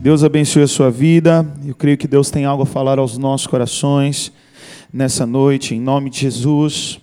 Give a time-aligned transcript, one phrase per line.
[0.00, 1.46] Deus abençoe a sua vida.
[1.62, 4.32] Eu creio que Deus tem algo a falar aos nossos corações
[4.90, 6.98] nessa noite, em nome de Jesus.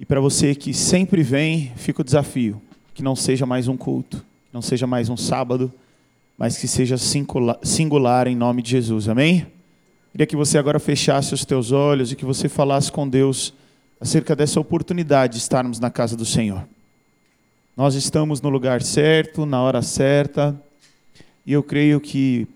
[0.00, 2.62] E para você que sempre vem, fica o desafio:
[2.94, 5.70] que não seja mais um culto, não seja mais um sábado,
[6.38, 6.96] mas que seja
[7.62, 9.06] singular em nome de Jesus.
[9.06, 9.46] Amém?
[10.10, 13.52] Queria que você agora fechasse os teus olhos e que você falasse com Deus
[14.00, 16.66] acerca dessa oportunidade de estarmos na casa do Senhor.
[17.76, 20.58] Nós estamos no lugar certo, na hora certa,
[21.46, 22.46] e eu creio que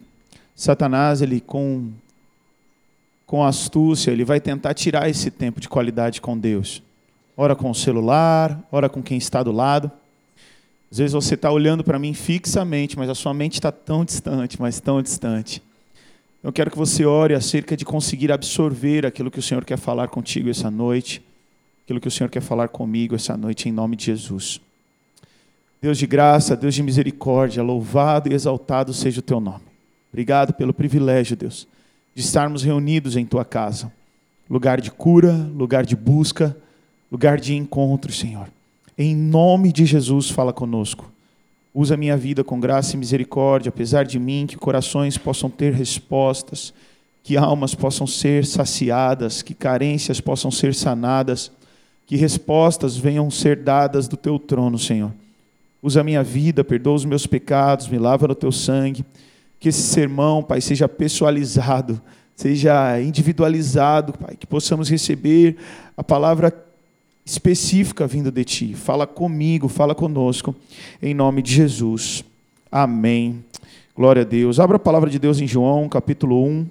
[0.54, 1.90] Satanás, ele com
[3.28, 6.82] com astúcia, ele vai tentar tirar esse tempo de qualidade com Deus.
[7.36, 9.92] Ora com o celular, ora com quem está do lado.
[10.90, 14.58] Às vezes você está olhando para mim fixamente, mas a sua mente está tão distante,
[14.58, 15.62] mas tão distante.
[16.42, 20.08] Eu quero que você ore acerca de conseguir absorver aquilo que o Senhor quer falar
[20.08, 21.22] contigo essa noite,
[21.84, 24.58] aquilo que o Senhor quer falar comigo essa noite, em nome de Jesus.
[25.80, 29.62] Deus de graça, Deus de misericórdia, louvado e exaltado seja o teu nome.
[30.12, 31.68] Obrigado pelo privilégio, Deus,
[32.14, 33.92] de estarmos reunidos em tua casa.
[34.50, 36.56] Lugar de cura, lugar de busca,
[37.12, 38.48] lugar de encontro, Senhor.
[38.96, 41.10] Em nome de Jesus, fala conosco.
[41.72, 46.74] Usa minha vida com graça e misericórdia, apesar de mim, que corações possam ter respostas,
[47.22, 51.52] que almas possam ser saciadas, que carências possam ser sanadas,
[52.06, 55.12] que respostas venham ser dadas do teu trono, Senhor.
[55.82, 59.04] Usa a minha vida, perdoa os meus pecados, me lava no teu sangue.
[59.60, 62.00] Que esse sermão, Pai, seja pessoalizado,
[62.34, 65.56] seja individualizado, Pai, que possamos receber
[65.96, 66.52] a palavra
[67.24, 68.74] específica vindo de Ti.
[68.74, 70.54] Fala comigo, fala conosco,
[71.02, 72.24] em nome de Jesus.
[72.70, 73.44] Amém.
[73.94, 74.60] Glória a Deus.
[74.60, 76.66] Abra a palavra de Deus em João, capítulo 1.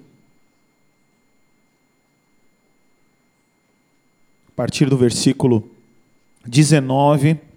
[4.48, 5.68] A partir do versículo
[6.46, 7.47] 19.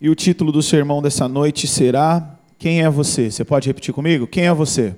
[0.00, 3.30] E o título do sermão dessa noite será Quem é você?
[3.30, 4.26] Você pode repetir comigo?
[4.26, 4.94] Quem é você?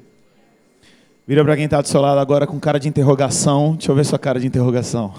[1.26, 3.74] Vira para quem está do seu lado agora com cara de interrogação.
[3.74, 5.12] Deixa eu ver sua cara de interrogação.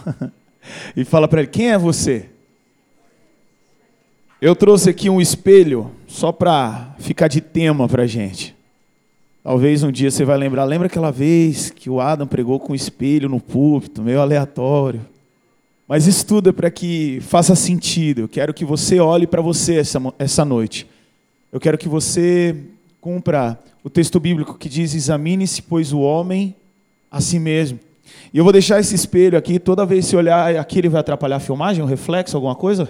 [0.96, 2.30] e fala para ele: Quem é você?
[4.42, 8.56] Eu trouxe aqui um espelho só para ficar de tema para gente.
[9.44, 10.64] Talvez um dia você vai lembrar.
[10.66, 15.02] Lembra aquela vez que o Adam pregou com um espelho no púlpito, meio aleatório?
[15.88, 18.22] Mas é para que faça sentido.
[18.22, 20.86] Eu quero que você olhe para você essa, essa noite.
[21.52, 22.56] Eu quero que você
[23.00, 26.54] cumpra o texto bíblico que diz: examine-se, pois, o homem
[27.10, 27.80] a si mesmo.
[28.34, 31.38] E eu vou deixar esse espelho aqui, toda vez que olhar aqui, ele vai atrapalhar
[31.38, 32.90] a filmagem, um reflexo, alguma coisa?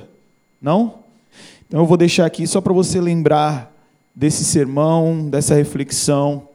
[0.60, 0.96] Não?
[1.68, 3.72] Então eu vou deixar aqui só para você lembrar
[4.16, 6.48] desse sermão, dessa reflexão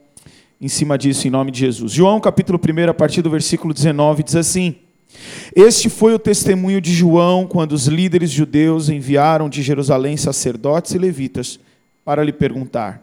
[0.61, 1.93] em cima disso, em nome de Jesus.
[1.93, 4.77] João capítulo 1, a partir do versículo 19, diz assim.
[5.55, 10.99] Este foi o testemunho de João quando os líderes judeus enviaram de Jerusalém sacerdotes e
[10.99, 11.61] levitas
[12.05, 13.03] para lhe perguntar: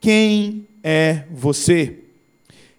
[0.00, 1.98] Quem é você?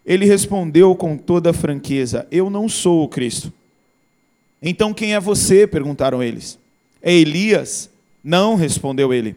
[0.05, 3.51] Ele respondeu com toda franqueza: Eu não sou o Cristo.
[4.61, 5.67] Então quem é você?
[5.67, 6.57] perguntaram eles.
[7.01, 7.89] É Elias?
[8.23, 9.35] Não, respondeu ele.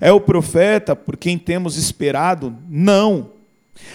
[0.00, 2.56] É o profeta por quem temos esperado?
[2.68, 3.30] Não.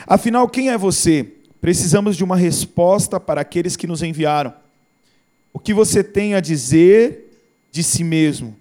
[0.07, 1.25] Afinal, quem é você?
[1.61, 4.53] Precisamos de uma resposta para aqueles que nos enviaram.
[5.55, 7.33] O que você tem a dizer
[7.71, 8.53] de si mesmo?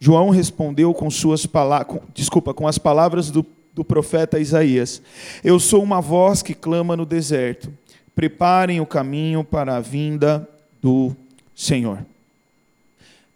[0.00, 5.00] João respondeu com suas palavras, desculpa, com as palavras do, do profeta Isaías.
[5.44, 7.72] Eu sou uma voz que clama no deserto.
[8.12, 10.48] Preparem o caminho para a vinda
[10.82, 11.14] do
[11.54, 12.04] Senhor.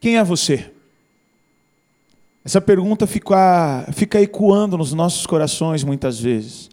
[0.01, 0.69] Quem é você?
[2.45, 6.69] Essa pergunta fica, fica ecoando nos nossos corações muitas vezes.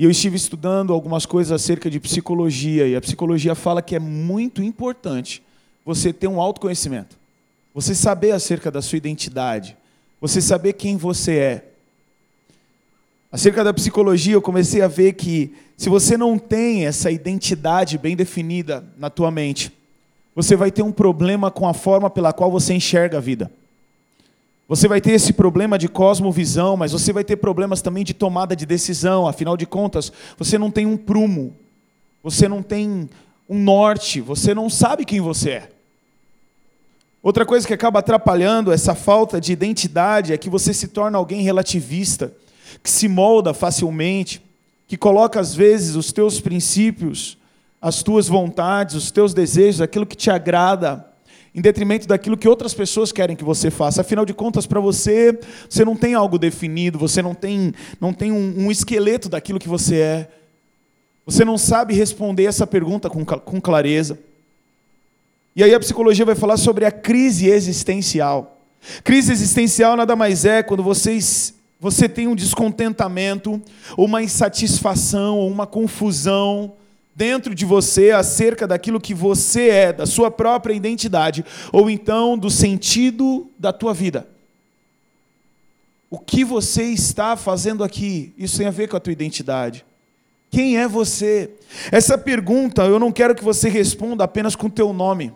[0.00, 3.98] E eu estive estudando algumas coisas acerca de psicologia, e a psicologia fala que é
[3.98, 5.42] muito importante
[5.84, 7.18] você ter um autoconhecimento.
[7.74, 9.76] Você saber acerca da sua identidade,
[10.18, 11.64] você saber quem você é.
[13.30, 18.16] Acerca da psicologia, eu comecei a ver que se você não tem essa identidade bem
[18.16, 19.70] definida na tua mente,
[20.34, 23.52] você vai ter um problema com a forma pela qual você enxerga a vida.
[24.70, 28.54] Você vai ter esse problema de cosmovisão, mas você vai ter problemas também de tomada
[28.54, 29.26] de decisão.
[29.26, 31.56] Afinal de contas, você não tem um prumo,
[32.22, 33.10] você não tem
[33.48, 35.70] um norte, você não sabe quem você é.
[37.20, 41.42] Outra coisa que acaba atrapalhando essa falta de identidade é que você se torna alguém
[41.42, 42.32] relativista,
[42.80, 44.40] que se molda facilmente,
[44.86, 47.36] que coloca às vezes os teus princípios,
[47.82, 51.09] as tuas vontades, os teus desejos, aquilo que te agrada,
[51.54, 54.02] em detrimento daquilo que outras pessoas querem que você faça.
[54.02, 55.38] Afinal de contas, para você,
[55.68, 59.68] você não tem algo definido, você não tem, não tem um, um, esqueleto daquilo que
[59.68, 60.28] você é.
[61.26, 64.18] Você não sabe responder essa pergunta com, com clareza.
[65.54, 68.58] E aí a psicologia vai falar sobre a crise existencial.
[69.02, 73.60] Crise existencial nada mais é quando vocês, você tem um descontentamento,
[73.96, 76.72] ou uma insatisfação, ou uma confusão
[77.14, 82.50] dentro de você acerca daquilo que você é, da sua própria identidade, ou então do
[82.50, 84.26] sentido da tua vida.
[86.08, 88.32] O que você está fazendo aqui?
[88.36, 89.84] Isso tem a ver com a tua identidade.
[90.50, 91.50] Quem é você?
[91.92, 95.32] Essa pergunta eu não quero que você responda apenas com o teu nome,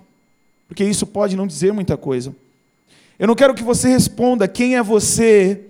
[0.66, 2.34] porque isso pode não dizer muita coisa.
[3.16, 5.60] Eu não quero que você responda quem é você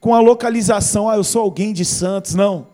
[0.00, 2.66] com a localização, ah, eu sou alguém de Santos, não.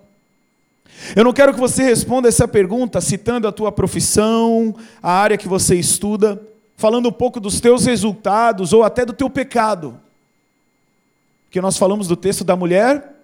[1.14, 5.48] Eu não quero que você responda essa pergunta citando a tua profissão, a área que
[5.48, 6.40] você estuda,
[6.76, 10.00] falando um pouco dos teus resultados ou até do teu pecado.
[11.46, 13.14] Porque nós falamos do texto da mulher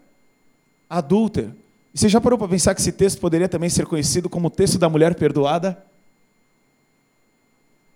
[0.89, 1.55] adúltera.
[1.93, 4.51] E você já parou para pensar que esse texto poderia também ser conhecido como o
[4.51, 5.85] texto da mulher perdoada?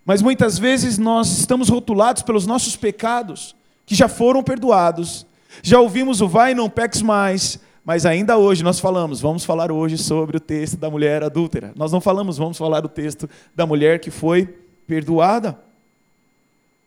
[0.04, 3.54] Mas muitas vezes nós estamos rotulados pelos nossos pecados,
[3.86, 5.24] que já foram perdoados.
[5.62, 9.70] Já ouvimos o vai e não peques mais, mas ainda hoje nós falamos, vamos falar
[9.70, 11.72] hoje sobre o texto da mulher adúltera.
[11.76, 14.46] Nós não falamos, vamos falar do texto da mulher que foi
[14.86, 15.58] perdoada.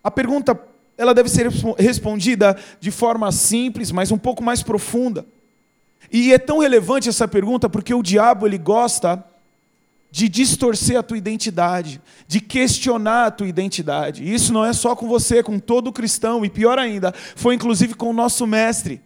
[0.03, 0.59] A pergunta,
[0.97, 1.47] ela deve ser
[1.77, 5.23] respondida de forma simples, mas um pouco mais profunda.
[6.11, 9.23] E é tão relevante essa pergunta porque o diabo ele gosta
[10.09, 14.23] de distorcer a tua identidade, de questionar a tua identidade.
[14.23, 17.93] E isso não é só com você, com todo cristão, e pior ainda, foi inclusive
[17.93, 19.01] com o nosso mestre.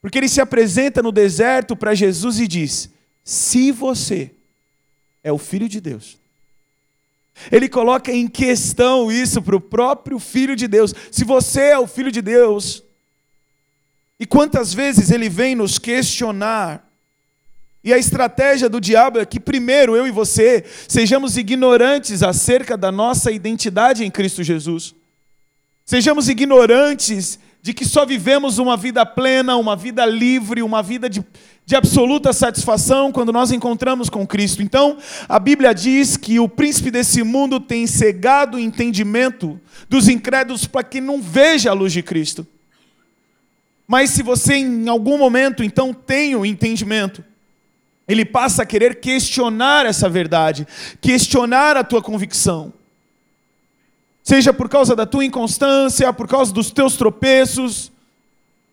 [0.00, 2.90] Porque ele se apresenta no deserto para Jesus e diz:
[3.24, 4.30] Se você
[5.22, 6.16] é o filho de Deus.
[7.52, 10.92] Ele coloca em questão isso para o próprio filho de Deus.
[11.10, 12.82] Se você é o filho de Deus,
[14.18, 16.84] e quantas vezes ele vem nos questionar,
[17.82, 22.90] e a estratégia do diabo é que, primeiro, eu e você sejamos ignorantes acerca da
[22.90, 24.94] nossa identidade em Cristo Jesus.
[25.86, 31.24] Sejamos ignorantes de que só vivemos uma vida plena, uma vida livre, uma vida de,
[31.66, 34.62] de absoluta satisfação quando nós encontramos com Cristo.
[34.62, 34.96] Então,
[35.28, 40.84] a Bíblia diz que o príncipe desse mundo tem cegado o entendimento dos incrédulos para
[40.84, 42.46] que não veja a luz de Cristo.
[43.86, 47.24] Mas se você em algum momento então tem o entendimento,
[48.06, 50.66] ele passa a querer questionar essa verdade,
[51.00, 52.72] questionar a tua convicção.
[54.28, 57.90] Seja por causa da tua inconstância, por causa dos teus tropeços,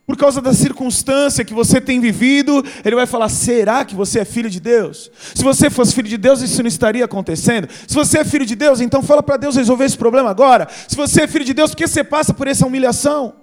[0.05, 4.25] por causa da circunstância que você tem vivido, ele vai falar: será que você é
[4.25, 5.09] filho de Deus?
[5.33, 7.69] Se você fosse filho de Deus, isso não estaria acontecendo.
[7.87, 10.67] Se você é filho de Deus, então fala para Deus resolver esse problema agora.
[10.89, 13.35] Se você é filho de Deus, por que você passa por essa humilhação?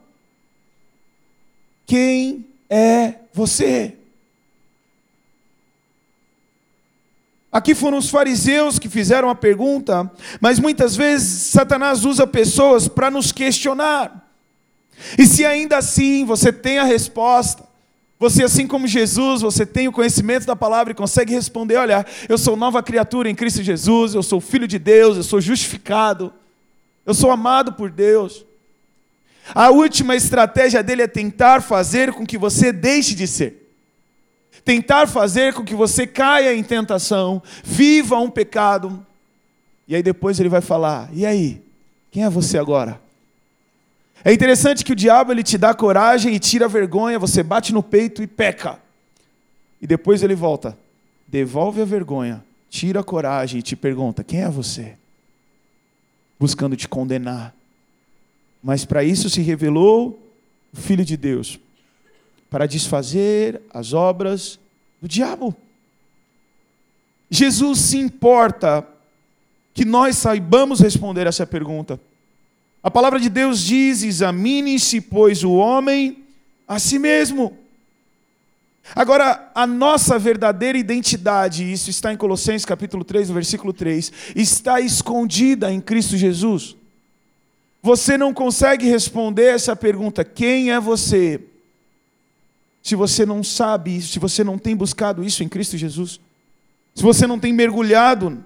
[1.86, 3.96] Quem é você?
[7.52, 10.10] Aqui foram os fariseus que fizeram a pergunta,
[10.40, 14.26] mas muitas vezes Satanás usa pessoas para nos questionar.
[15.18, 17.62] E se ainda assim você tem a resposta,
[18.18, 22.38] você, assim como Jesus, você tem o conhecimento da palavra e consegue responder: olha, eu
[22.38, 26.32] sou nova criatura em Cristo Jesus, eu sou filho de Deus, eu sou justificado,
[27.04, 28.46] eu sou amado por Deus.
[29.52, 33.61] A última estratégia dele é tentar fazer com que você deixe de ser.
[34.64, 39.04] Tentar fazer com que você caia em tentação, viva um pecado.
[39.88, 41.60] E aí depois ele vai falar: "E aí?
[42.10, 43.00] Quem é você agora?"
[44.24, 47.72] É interessante que o diabo ele te dá coragem e tira a vergonha, você bate
[47.72, 48.78] no peito e peca.
[49.80, 50.78] E depois ele volta,
[51.26, 54.94] devolve a vergonha, tira a coragem e te pergunta: "Quem é você?"
[56.38, 57.54] Buscando te condenar
[58.62, 60.18] mas para isso se revelou
[60.72, 61.58] o Filho de Deus
[62.52, 64.60] para desfazer as obras
[65.00, 65.56] do diabo.
[67.30, 68.86] Jesus se importa
[69.72, 71.98] que nós saibamos responder essa pergunta.
[72.82, 76.24] A palavra de Deus diz: examine-se, pois, o homem
[76.68, 77.56] a si mesmo.
[78.94, 85.72] Agora, a nossa verdadeira identidade, isso está em Colossenses capítulo 3, versículo 3, está escondida
[85.72, 86.76] em Cristo Jesus.
[87.80, 91.40] Você não consegue responder essa pergunta: quem é você?
[92.82, 96.20] Se você não sabe isso, se você não tem buscado isso em Cristo Jesus,
[96.94, 98.44] se você não tem mergulhado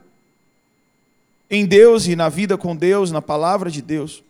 [1.50, 4.23] em Deus e na vida com Deus, na palavra de Deus.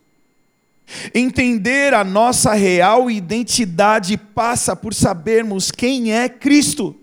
[1.15, 6.95] Entender a nossa real identidade passa por sabermos quem é Cristo.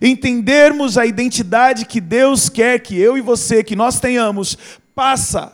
[0.00, 4.56] Entendermos a identidade que Deus quer que eu e você, que nós tenhamos,
[4.94, 5.52] passa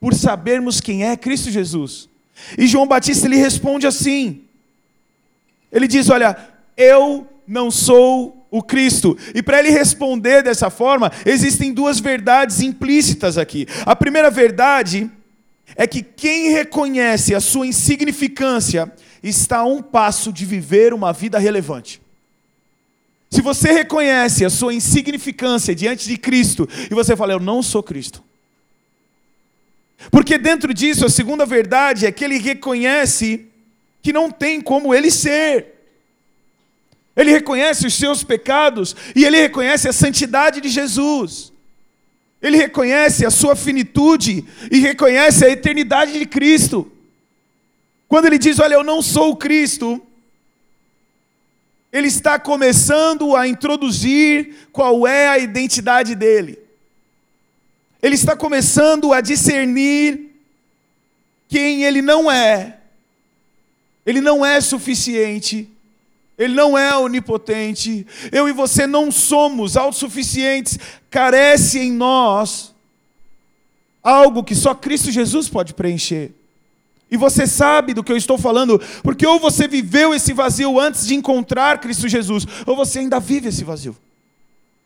[0.00, 2.08] por sabermos quem é Cristo Jesus.
[2.58, 4.42] E João Batista ele responde assim:
[5.72, 6.36] ele diz: Olha,
[6.76, 9.18] eu não sou o Cristo.
[9.34, 13.66] E para ele responder dessa forma, existem duas verdades implícitas aqui.
[13.84, 15.10] A primeira verdade
[15.74, 21.38] é que quem reconhece a sua insignificância está a um passo de viver uma vida
[21.38, 22.00] relevante.
[23.28, 27.82] Se você reconhece a sua insignificância diante de Cristo e você fala, eu não sou
[27.82, 28.22] Cristo.
[30.10, 33.46] Porque dentro disso, a segunda verdade é que ele reconhece
[34.02, 35.74] que não tem como ele ser.
[37.16, 41.52] Ele reconhece os seus pecados e ele reconhece a santidade de Jesus.
[42.42, 46.90] Ele reconhece a sua finitude e reconhece a eternidade de Cristo.
[48.08, 50.02] Quando ele diz, Olha, eu não sou o Cristo,
[51.92, 56.58] ele está começando a introduzir qual é a identidade dele.
[58.04, 60.30] Ele está começando a discernir
[61.48, 62.76] quem ele não é.
[64.04, 65.66] Ele não é suficiente.
[66.36, 68.06] Ele não é onipotente.
[68.30, 70.78] Eu e você não somos autossuficientes.
[71.10, 72.74] Carece em nós
[74.02, 76.30] algo que só Cristo Jesus pode preencher.
[77.10, 81.06] E você sabe do que eu estou falando, porque ou você viveu esse vazio antes
[81.06, 83.96] de encontrar Cristo Jesus, ou você ainda vive esse vazio.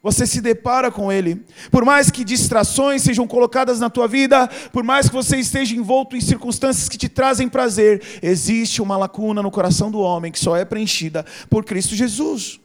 [0.03, 1.45] Você se depara com ele.
[1.71, 6.17] Por mais que distrações sejam colocadas na tua vida, por mais que você esteja envolto
[6.17, 10.57] em circunstâncias que te trazem prazer, existe uma lacuna no coração do homem que só
[10.57, 12.61] é preenchida por Cristo Jesus.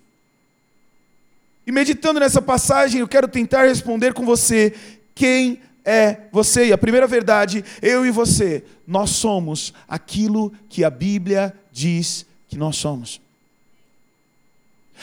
[1.65, 4.73] E meditando nessa passagem, eu quero tentar responder com você
[5.15, 6.67] quem é você.
[6.67, 12.57] E a primeira verdade, eu e você, nós somos aquilo que a Bíblia diz que
[12.57, 13.19] nós somos.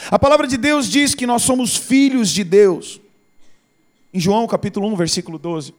[0.09, 2.99] A palavra de Deus diz que nós somos filhos de Deus.
[4.13, 5.73] Em João capítulo 1, versículo 12.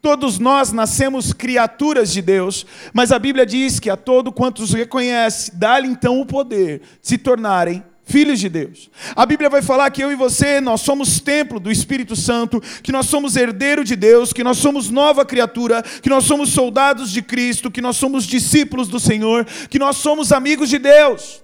[0.00, 5.54] Todos nós nascemos criaturas de Deus, mas a Bíblia diz que a todo quantos reconhece,
[5.54, 8.88] dá-lhe então o poder de se tornarem filhos de Deus.
[9.14, 12.92] A Bíblia vai falar que eu e você, nós somos templo do Espírito Santo, que
[12.92, 17.20] nós somos herdeiro de Deus, que nós somos nova criatura, que nós somos soldados de
[17.20, 21.42] Cristo, que nós somos discípulos do Senhor, que nós somos amigos de Deus.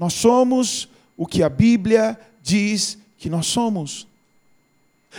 [0.00, 4.06] Nós somos o que a Bíblia diz que nós somos.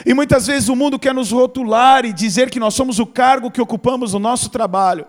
[0.03, 3.51] E muitas vezes o mundo quer nos rotular e dizer que nós somos o cargo
[3.51, 5.05] que ocupamos no nosso trabalho,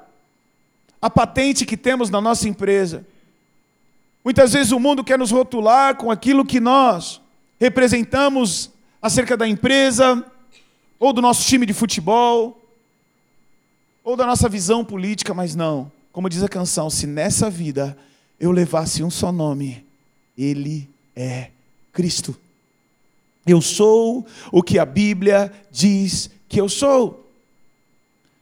[1.01, 3.07] a patente que temos na nossa empresa.
[4.23, 7.23] Muitas vezes o mundo quer nos rotular com aquilo que nós
[7.59, 10.23] representamos acerca da empresa,
[11.01, 12.61] ou do nosso time de futebol,
[14.05, 15.91] ou da nossa visão política, mas não.
[16.13, 17.97] Como diz a canção, se nessa vida
[18.43, 19.87] eu levasse um só nome,
[20.37, 21.51] Ele é
[21.93, 22.37] Cristo.
[23.47, 27.25] Eu sou o que a Bíblia diz que eu sou.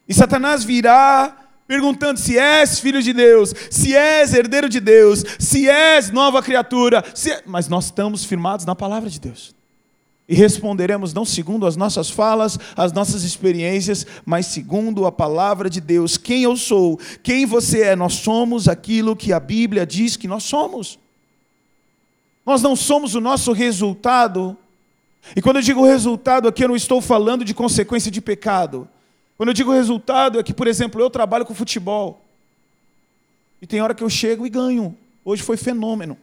[0.09, 5.69] E Satanás virá perguntando se és filho de Deus, se és herdeiro de Deus, se
[5.69, 7.31] és nova criatura, se...
[7.31, 9.55] É, mas nós estamos firmados na palavra de Deus.
[10.31, 15.81] E responderemos não segundo as nossas falas, as nossas experiências, mas segundo a palavra de
[15.81, 16.17] Deus.
[16.17, 20.45] Quem eu sou, quem você é, nós somos aquilo que a Bíblia diz que nós
[20.45, 21.01] somos.
[22.47, 24.57] Nós não somos o nosso resultado.
[25.35, 28.89] E quando eu digo resultado aqui, eu não estou falando de consequência de pecado.
[29.37, 32.25] Quando eu digo resultado, é que, por exemplo, eu trabalho com futebol.
[33.61, 34.97] E tem hora que eu chego e ganho.
[35.25, 36.17] Hoje foi fenômeno.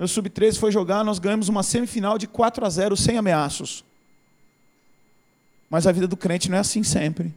[0.00, 3.84] Meu sub-13 foi jogar, nós ganhamos uma semifinal de 4 a 0 sem ameaços.
[5.68, 7.34] Mas a vida do crente não é assim sempre.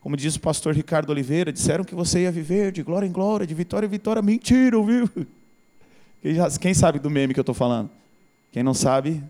[0.00, 3.46] Como diz o pastor Ricardo Oliveira, disseram que você ia viver de glória em glória,
[3.46, 4.22] de vitória em vitória.
[4.22, 5.10] Mentira, viu?
[6.58, 7.90] Quem sabe do meme que eu estou falando?
[8.50, 9.22] Quem não sabe,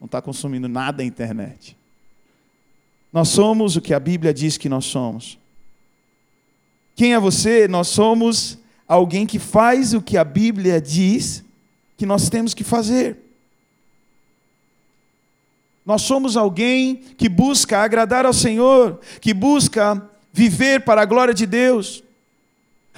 [0.00, 1.76] não está consumindo nada na internet.
[3.12, 5.38] Nós somos o que a Bíblia diz que nós somos.
[6.96, 7.68] Quem é você?
[7.68, 8.58] Nós somos
[8.88, 11.44] alguém que faz o que a Bíblia diz
[11.96, 13.18] que nós temos que fazer.
[15.84, 20.02] Nós somos alguém que busca agradar ao Senhor, que busca
[20.32, 22.02] viver para a glória de Deus.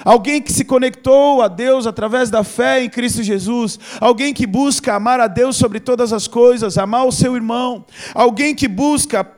[0.04, 3.78] Alguém que se conectou a Deus através da fé em Cristo Jesus.
[4.00, 7.84] Alguém que busca amar a Deus sobre todas as coisas, amar o seu irmão.
[8.14, 9.30] Alguém que busca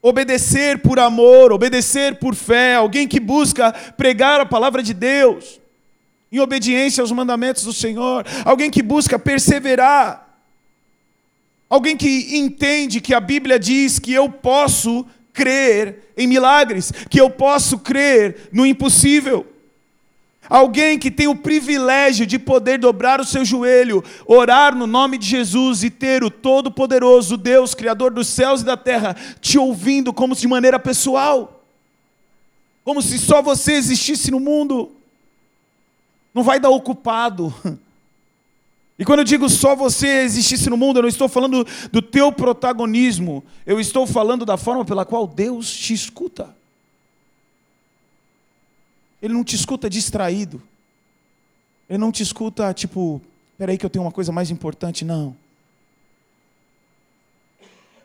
[0.00, 5.58] obedecer por amor, obedecer por fé, alguém que busca pregar a palavra de Deus,
[6.34, 10.36] em obediência aos mandamentos do Senhor, alguém que busca perseverar,
[11.70, 17.30] alguém que entende que a Bíblia diz que eu posso crer em milagres, que eu
[17.30, 19.46] posso crer no impossível.
[20.48, 25.26] Alguém que tem o privilégio de poder dobrar o seu joelho, orar no nome de
[25.26, 30.34] Jesus e ter o Todo-Poderoso Deus, Criador dos céus e da terra, te ouvindo como
[30.34, 31.64] se de maneira pessoal,
[32.82, 34.93] como se só você existisse no mundo.
[36.34, 37.54] Não vai dar ocupado,
[38.98, 42.30] E quando eu digo só você existisse no mundo, eu não estou falando do teu
[42.30, 46.54] protagonismo, eu estou falando da forma pela qual Deus te escuta.
[49.20, 50.62] Ele não te escuta distraído.
[51.88, 53.20] Ele não te escuta tipo,
[53.58, 55.36] peraí que eu tenho uma coisa mais importante, não.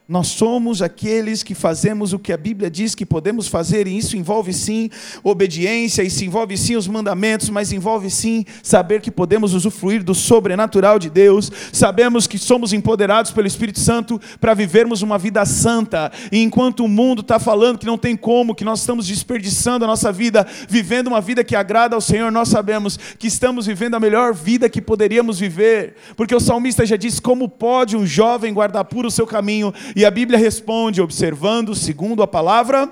[0.09, 4.17] Nós somos aqueles que fazemos o que a Bíblia diz que podemos fazer, e isso
[4.17, 4.89] envolve sim
[5.23, 10.97] obediência, isso envolve sim os mandamentos, mas envolve sim saber que podemos usufruir do sobrenatural
[10.97, 16.41] de Deus, sabemos que somos empoderados pelo Espírito Santo para vivermos uma vida santa, e
[16.41, 20.11] enquanto o mundo está falando que não tem como, que nós estamos desperdiçando a nossa
[20.11, 24.33] vida, vivendo uma vida que agrada ao Senhor, nós sabemos que estamos vivendo a melhor
[24.33, 29.07] vida que poderíamos viver, porque o salmista já diz: como pode um jovem guardar puro
[29.07, 29.71] o seu caminho?
[29.99, 32.89] E a Bíblia responde observando segundo a palavra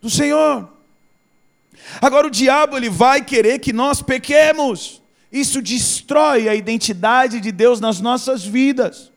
[0.00, 0.68] do Senhor.
[2.00, 5.02] Agora o diabo ele vai querer que nós pequemos.
[5.32, 9.10] Isso destrói a identidade de Deus nas nossas vidas.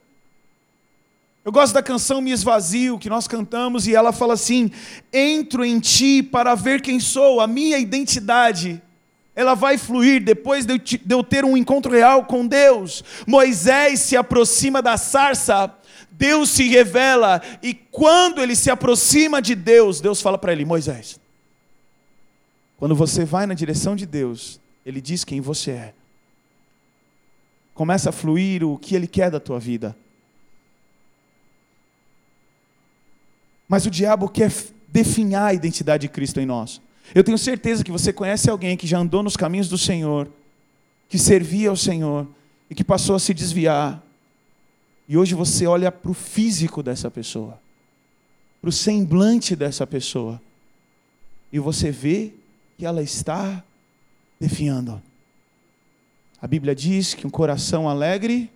[1.46, 4.72] Eu gosto da canção Me Esvazio, que nós cantamos, e ela fala assim:
[5.14, 8.82] Entro em ti para ver quem sou, a minha identidade.
[9.36, 13.04] Ela vai fluir depois de eu ter um encontro real com Deus.
[13.28, 15.72] Moisés se aproxima da sarça
[16.22, 21.20] Deus se revela e quando ele se aproxima de Deus, Deus fala para ele: Moisés,
[22.78, 25.94] quando você vai na direção de Deus, ele diz quem você é.
[27.74, 29.98] Começa a fluir o que ele quer da tua vida.
[33.68, 34.54] Mas o diabo quer
[34.90, 36.80] definhar a identidade de Cristo em nós.
[37.16, 40.32] Eu tenho certeza que você conhece alguém que já andou nos caminhos do Senhor,
[41.10, 42.28] que servia ao Senhor
[42.70, 44.04] e que passou a se desviar,
[45.12, 47.60] e hoje você olha para o físico dessa pessoa,
[48.62, 50.42] para o semblante dessa pessoa,
[51.52, 52.32] e você vê
[52.78, 53.62] que ela está
[54.40, 55.02] definhando.
[56.42, 58.50] A Bíblia diz que um coração alegre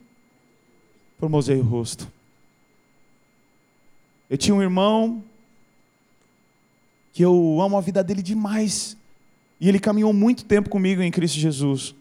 [1.20, 2.10] formoseia o rosto.
[4.30, 5.22] Eu tinha um irmão
[7.12, 8.96] que eu amo a vida dele demais.
[9.60, 11.94] E ele caminhou muito tempo comigo em Cristo Jesus.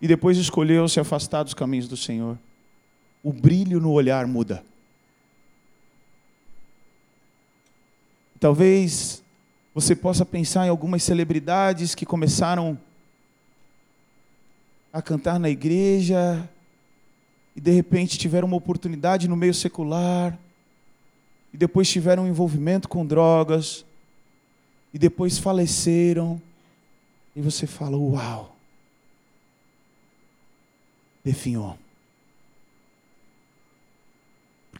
[0.00, 2.38] E depois escolheu se afastar dos caminhos do Senhor
[3.22, 4.64] o brilho no olhar muda.
[8.38, 9.22] Talvez
[9.74, 12.78] você possa pensar em algumas celebridades que começaram
[14.92, 16.48] a cantar na igreja
[17.54, 20.38] e de repente tiveram uma oportunidade no meio secular
[21.52, 23.84] e depois tiveram um envolvimento com drogas
[24.92, 26.40] e depois faleceram
[27.36, 28.56] e você fala: "Uau!"
[31.22, 31.78] Definhou.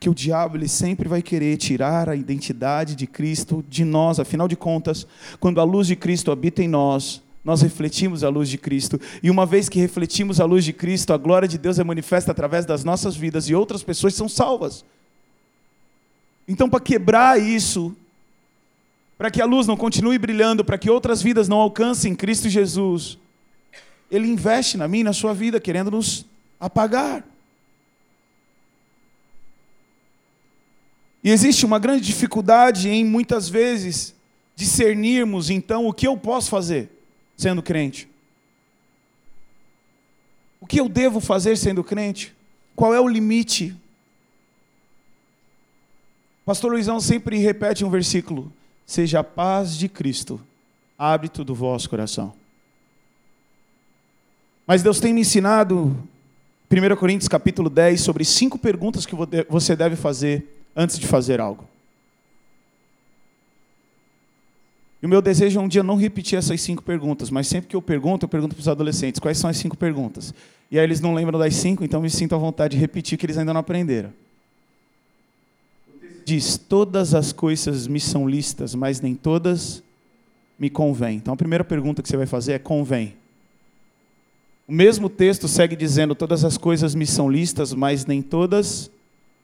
[0.01, 4.19] Porque o diabo ele sempre vai querer tirar a identidade de Cristo de nós.
[4.19, 5.07] Afinal de contas,
[5.39, 8.99] quando a luz de Cristo habita em nós, nós refletimos a luz de Cristo.
[9.23, 12.31] E uma vez que refletimos a luz de Cristo, a glória de Deus é manifesta
[12.31, 14.87] através das nossas vidas e outras pessoas são salvas.
[16.49, 17.95] Então, para quebrar isso,
[19.19, 23.19] para que a luz não continue brilhando, para que outras vidas não alcancem Cristo Jesus,
[24.11, 26.25] Ele investe na minha na sua vida, querendo nos
[26.59, 27.23] apagar.
[31.23, 34.15] E existe uma grande dificuldade em muitas vezes
[34.57, 36.91] discernirmos então o que eu posso fazer
[37.37, 38.09] sendo crente.
[40.61, 42.35] O que eu devo fazer sendo crente?
[42.77, 43.75] Qual é o limite?
[46.45, 48.53] Pastor Luizão sempre repete um versículo:
[48.87, 50.41] Seja a paz de Cristo,
[50.99, 52.35] hábito do vosso coração.
[54.67, 55.97] Mas Deus tem me ensinado,
[56.71, 59.15] 1 Coríntios capítulo 10, sobre cinco perguntas que
[59.49, 61.69] você deve fazer antes de fazer algo.
[65.03, 67.77] E o meu desejo é um dia não repetir essas cinco perguntas, mas sempre que
[67.77, 70.35] eu pergunto, eu pergunto para os adolescentes quais são as cinco perguntas.
[70.71, 73.25] E aí eles não lembram das cinco, então me sinto à vontade de repetir que
[73.25, 74.13] eles ainda não aprenderam.
[76.25, 79.83] Diz: Todas as coisas me são listas, mas nem todas
[80.59, 81.17] me convêm.
[81.17, 83.15] Então a primeira pergunta que você vai fazer é: convém?
[84.69, 88.91] O mesmo texto segue dizendo: Todas as coisas me são listas, mas nem todas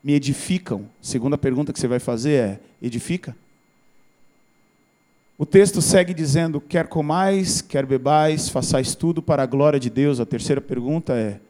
[0.07, 0.89] me edificam?
[1.03, 3.37] Segunda pergunta que você vai fazer é: edifica?
[5.37, 10.21] O texto segue dizendo: quer comais, quer bebais, façais tudo para a glória de Deus.
[10.21, 11.41] A terceira pergunta é: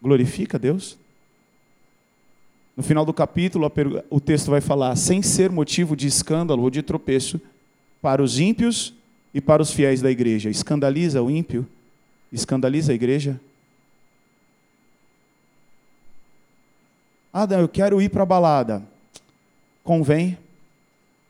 [0.00, 0.96] glorifica Deus?
[2.74, 3.70] No final do capítulo,
[4.08, 7.38] o texto vai falar: sem ser motivo de escândalo ou de tropeço
[8.00, 8.94] para os ímpios
[9.34, 10.48] e para os fiéis da igreja.
[10.48, 11.66] Escandaliza o ímpio?
[12.32, 13.38] Escandaliza a igreja?
[17.40, 18.82] Ah, eu quero ir para a balada.
[19.84, 20.36] Convém.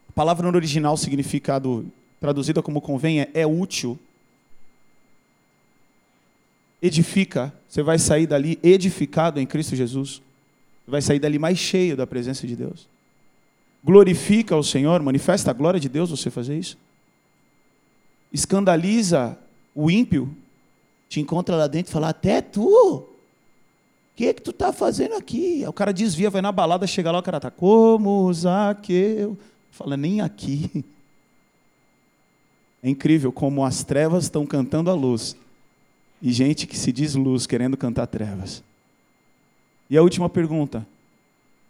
[0.09, 1.85] A palavra no original significado
[2.19, 3.99] traduzida como convém é, é útil.
[6.81, 10.23] edifica, você vai sair dali edificado em Cristo Jesus.
[10.87, 12.89] Vai sair dali mais cheio da presença de Deus.
[13.85, 16.79] Glorifica o Senhor, manifesta a glória de Deus você fazer isso.
[18.33, 19.39] Escandaliza
[19.75, 20.35] o ímpio,
[21.07, 23.08] te encontra lá dentro e fala: Até tu?
[24.19, 25.63] Que, que tu está fazendo aqui?
[25.63, 29.39] Aí o cara desvia, vai na balada, chega lá, o cara está como Zaqueu.
[29.71, 30.85] Fala, nem aqui.
[32.81, 35.35] É incrível como as trevas estão cantando a luz
[36.23, 38.63] e gente que se diz luz querendo cantar trevas.
[39.91, 40.87] E a última pergunta: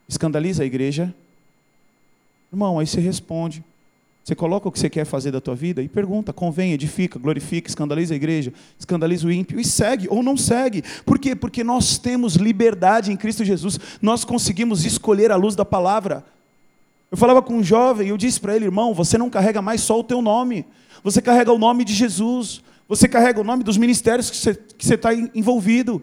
[0.07, 1.15] escandaliza a igreja?
[2.53, 3.65] Irmão, aí você responde.
[4.29, 7.67] Você coloca o que você quer fazer da tua vida e pergunta, convém, edifica, glorifica,
[7.67, 10.85] escandaliza a igreja, escandaliza o ímpio e segue ou não segue.
[11.07, 11.35] Por quê?
[11.35, 13.81] Porque nós temos liberdade em Cristo Jesus.
[14.03, 16.23] Nós conseguimos escolher a luz da palavra.
[17.11, 19.99] Eu falava com um jovem, eu disse para ele, irmão, você não carrega mais só
[19.99, 20.67] o teu nome.
[21.03, 22.61] Você carrega o nome de Jesus.
[22.87, 24.61] Você carrega o nome dos ministérios que você
[24.95, 26.03] está tá envolvido.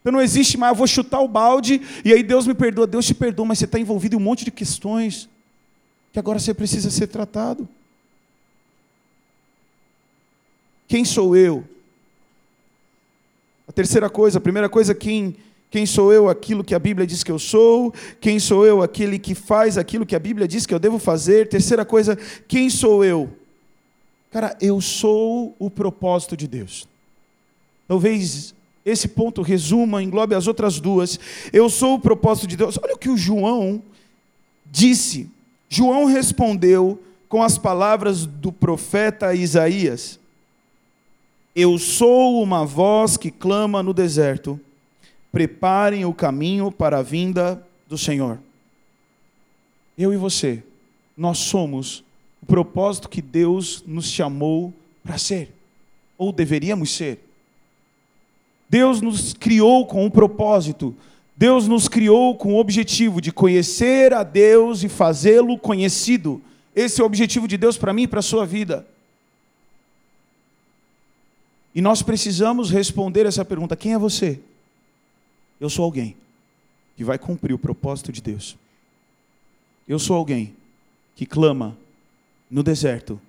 [0.00, 2.88] Então não existe mais, eu vou chutar o balde e aí Deus me perdoa.
[2.88, 5.30] Deus te perdoa, mas você está envolvido em um monte de questões
[6.12, 7.68] que agora você precisa ser tratado.
[10.86, 11.64] Quem sou eu?
[13.66, 15.34] A terceira coisa, a primeira coisa, quem,
[15.70, 16.28] quem sou eu?
[16.28, 17.94] Aquilo que a Bíblia diz que eu sou.
[18.20, 18.82] Quem sou eu?
[18.82, 21.48] Aquele que faz aquilo que a Bíblia diz que eu devo fazer.
[21.48, 22.14] Terceira coisa,
[22.46, 23.30] quem sou eu?
[24.30, 26.86] Cara, eu sou o propósito de Deus.
[27.88, 31.18] Talvez esse ponto resuma, englobe as outras duas.
[31.52, 32.78] Eu sou o propósito de Deus.
[32.82, 33.82] Olha o que o João
[34.66, 35.30] disse
[35.74, 40.20] João respondeu com as palavras do profeta Isaías:
[41.56, 44.60] Eu sou uma voz que clama no deserto,
[45.32, 48.38] preparem o caminho para a vinda do Senhor.
[49.96, 50.62] Eu e você,
[51.16, 52.04] nós somos
[52.42, 55.54] o propósito que Deus nos chamou para ser,
[56.18, 57.18] ou deveríamos ser.
[58.68, 60.94] Deus nos criou com um propósito
[61.36, 66.42] Deus nos criou com o objetivo de conhecer a Deus e fazê-lo conhecido.
[66.74, 68.86] Esse é o objetivo de Deus para mim e para a sua vida.
[71.74, 74.38] E nós precisamos responder essa pergunta: quem é você?
[75.60, 76.16] Eu sou alguém
[76.96, 78.56] que vai cumprir o propósito de Deus.
[79.88, 80.54] Eu sou alguém
[81.16, 81.76] que clama
[82.50, 83.20] no deserto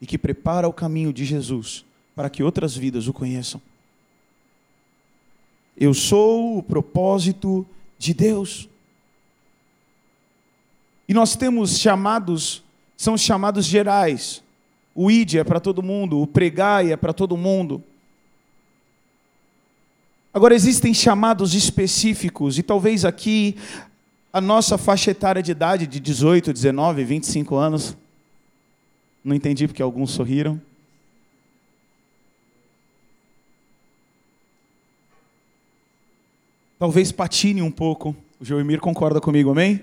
[0.00, 3.60] e que prepara o caminho de Jesus para que outras vidas o conheçam.
[5.76, 7.66] Eu sou o propósito
[7.98, 8.68] de Deus.
[11.08, 12.62] E nós temos chamados,
[12.96, 14.42] são chamados gerais.
[14.94, 17.82] O id é para todo mundo, o pregai é para todo mundo.
[20.34, 23.56] Agora existem chamados específicos, e talvez aqui
[24.32, 27.96] a nossa faixa etária de idade de 18, 19, 25 anos,
[29.22, 30.58] não entendi porque alguns sorriram.
[36.82, 38.12] Talvez patine um pouco.
[38.40, 39.80] O Joemir concorda comigo, amém?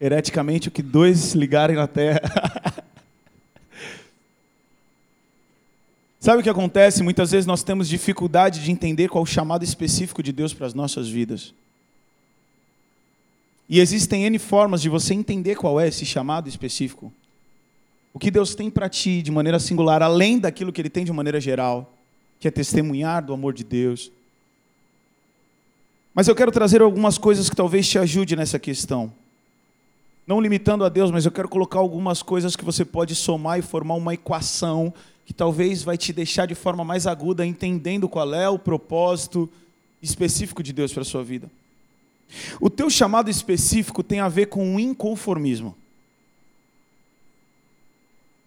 [0.00, 2.20] Hereticamente, o que dois ligarem na terra.
[6.18, 7.04] Sabe o que acontece?
[7.04, 10.74] Muitas vezes nós temos dificuldade de entender qual o chamado específico de Deus para as
[10.74, 11.54] nossas vidas.
[13.68, 17.12] E existem N formas de você entender qual é esse chamado específico.
[18.12, 21.12] O que Deus tem para ti de maneira singular, além daquilo que Ele tem de
[21.12, 21.94] maneira geral,
[22.40, 24.10] que é testemunhar do amor de Deus,
[26.14, 29.12] mas eu quero trazer algumas coisas que talvez te ajude nessa questão.
[30.26, 33.62] Não limitando a Deus, mas eu quero colocar algumas coisas que você pode somar e
[33.62, 34.92] formar uma equação
[35.24, 39.48] que talvez vai te deixar de forma mais aguda entendendo qual é o propósito
[40.02, 41.50] específico de Deus para a sua vida.
[42.60, 45.76] O teu chamado específico tem a ver com o inconformismo.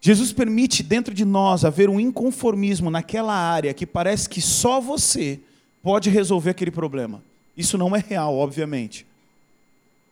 [0.01, 5.39] Jesus permite dentro de nós haver um inconformismo naquela área que parece que só você
[5.81, 7.23] pode resolver aquele problema.
[7.55, 9.05] Isso não é real, obviamente.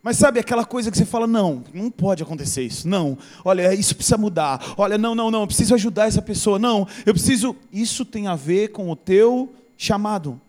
[0.02, 2.88] Mas sabe aquela coisa que você fala, não, não pode acontecer isso.
[2.88, 4.74] Não, olha, isso precisa mudar.
[4.76, 6.58] Olha, não, não, não, eu preciso ajudar essa pessoa.
[6.58, 7.54] Não, eu preciso.
[7.72, 10.40] Isso tem a ver com o teu chamado.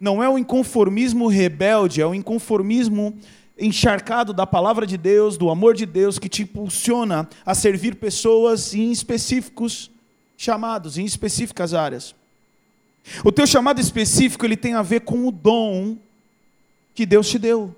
[0.00, 3.18] Não é o inconformismo rebelde, é o inconformismo
[3.58, 8.72] encharcado da palavra de Deus, do amor de Deus, que te impulsiona a servir pessoas
[8.74, 9.90] em específicos
[10.36, 12.14] chamados, em específicas áreas.
[13.24, 15.96] O teu chamado específico, ele tem a ver com o dom
[16.98, 17.72] que Deus te deu.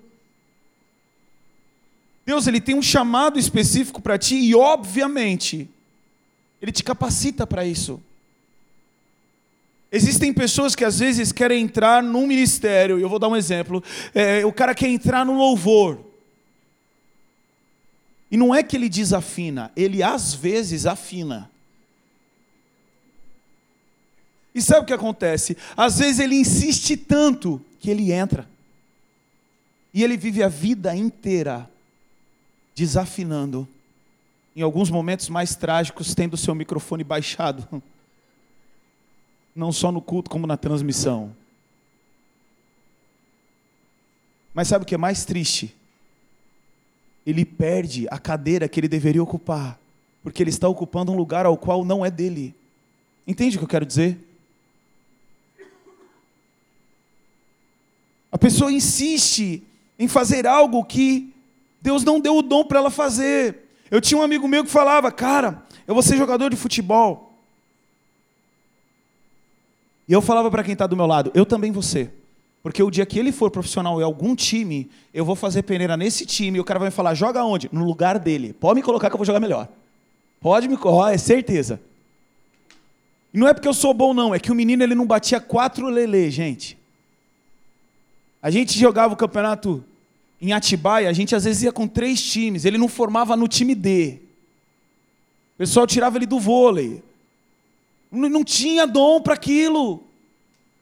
[2.24, 5.68] Deus ele tem um chamado específico para ti e obviamente
[6.62, 8.02] ele te capacita para isso.
[9.92, 13.84] Existem pessoas que às vezes querem entrar num ministério, eu vou dar um exemplo.
[14.14, 16.00] É, o cara quer entrar no louvor.
[18.30, 21.50] E não é que ele desafina, ele às vezes afina.
[24.54, 25.58] E sabe o que acontece?
[25.76, 28.48] Às vezes ele insiste tanto que ele entra.
[29.92, 31.68] E ele vive a vida inteira
[32.74, 33.68] desafinando.
[34.54, 37.82] Em alguns momentos mais trágicos, tendo seu microfone baixado.
[39.54, 41.34] Não só no culto, como na transmissão.
[44.54, 45.74] Mas sabe o que é mais triste?
[47.26, 49.78] Ele perde a cadeira que ele deveria ocupar,
[50.22, 52.54] porque ele está ocupando um lugar ao qual não é dele.
[53.26, 54.18] Entende o que eu quero dizer?
[58.32, 59.62] A pessoa insiste
[60.00, 61.30] em fazer algo que
[61.82, 63.68] Deus não deu o dom para ela fazer.
[63.90, 67.34] Eu tinha um amigo meu que falava, cara, eu vou ser jogador de futebol.
[70.08, 72.14] E eu falava para quem está do meu lado, eu também vou ser.
[72.62, 76.24] Porque o dia que ele for profissional em algum time, eu vou fazer peneira nesse
[76.24, 77.68] time e o cara vai me falar, joga onde?
[77.70, 78.54] No lugar dele.
[78.54, 79.68] Pode me colocar que eu vou jogar melhor.
[80.40, 81.78] Pode me colocar, é certeza.
[83.34, 84.34] E não é porque eu sou bom, não.
[84.34, 86.78] É que o menino ele não batia quatro lelê, gente.
[88.42, 89.84] A gente jogava o campeonato
[90.40, 92.64] em Atibaia, a gente às vezes ia com três times.
[92.64, 94.18] Ele não formava no time D.
[95.54, 97.02] O pessoal tirava ele do vôlei.
[98.10, 100.02] Não tinha dom para aquilo.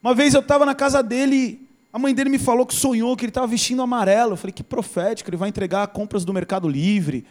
[0.01, 1.59] Uma vez eu estava na casa dele,
[1.91, 4.33] a mãe dele me falou que sonhou que ele estava vestindo amarelo.
[4.33, 7.25] Eu falei, que profético, ele vai entregar compras do Mercado Livre,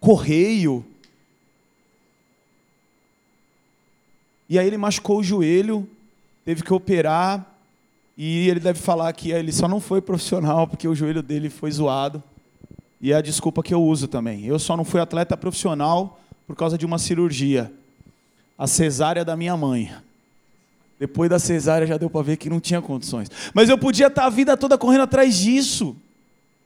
[0.00, 0.84] correio.
[4.48, 5.86] E aí ele machucou o joelho,
[6.46, 7.46] teve que operar,
[8.20, 11.70] e ele deve falar que ele só não foi profissional porque o joelho dele foi
[11.70, 12.20] zoado.
[13.00, 14.44] E é a desculpa que eu uso também.
[14.44, 17.72] Eu só não fui atleta profissional por causa de uma cirurgia.
[18.58, 19.94] A cesárea da minha mãe.
[20.98, 23.30] Depois da cesárea já deu para ver que não tinha condições.
[23.54, 25.96] Mas eu podia estar a vida toda correndo atrás disso.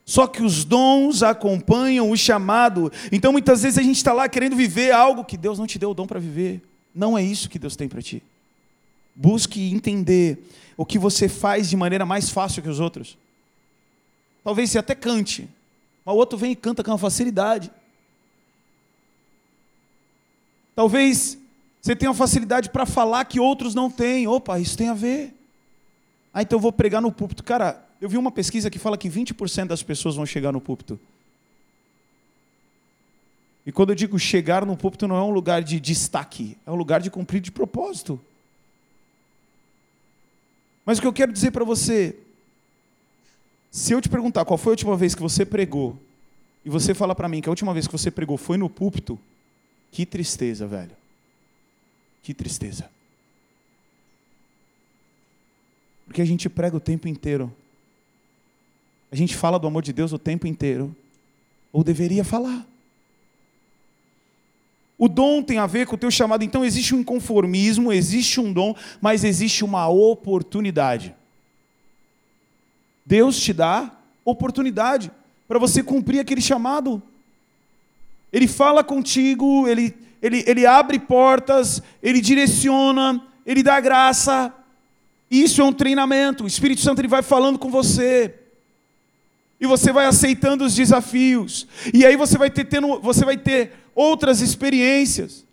[0.06, 2.90] Só que os dons acompanham o chamado.
[3.12, 5.90] Então muitas vezes a gente está lá querendo viver algo que Deus não te deu
[5.90, 6.62] o dom para viver.
[6.94, 8.22] Não é isso que Deus tem para ti.
[9.14, 10.38] Busque entender
[10.76, 13.16] o que você faz de maneira mais fácil que os outros.
[14.42, 15.48] Talvez você até cante,
[16.04, 17.70] mas o outro vem e canta com uma facilidade.
[20.74, 21.38] Talvez
[21.80, 24.26] você tenha uma facilidade para falar que outros não têm.
[24.26, 25.34] Opa, isso tem a ver.
[26.32, 27.44] Ah, então eu vou pregar no púlpito.
[27.44, 30.98] Cara, eu vi uma pesquisa que fala que 20% das pessoas vão chegar no púlpito.
[33.64, 36.74] E quando eu digo chegar no púlpito, não é um lugar de destaque, é um
[36.74, 38.20] lugar de cumprir de propósito.
[40.84, 42.16] Mas o que eu quero dizer para você,
[43.70, 45.98] se eu te perguntar qual foi a última vez que você pregou,
[46.64, 49.18] e você falar para mim que a última vez que você pregou foi no púlpito,
[49.90, 50.96] que tristeza, velho.
[52.22, 52.88] Que tristeza.
[56.06, 57.52] Porque a gente prega o tempo inteiro.
[59.10, 60.94] A gente fala do amor de Deus o tempo inteiro.
[61.72, 62.66] Ou deveria falar.
[65.02, 66.44] O dom tem a ver com o teu chamado.
[66.44, 71.12] Então existe um inconformismo, existe um dom, mas existe uma oportunidade.
[73.04, 73.90] Deus te dá
[74.24, 75.10] oportunidade
[75.48, 77.02] para você cumprir aquele chamado.
[78.32, 84.54] Ele fala contigo, ele, ele, ele abre portas, ele direciona, ele dá graça.
[85.28, 86.44] Isso é um treinamento.
[86.44, 88.32] O Espírito Santo ele vai falando com você.
[89.62, 91.68] E você vai aceitando os desafios.
[91.94, 95.44] E aí você vai ter, tendo, você vai ter outras experiências,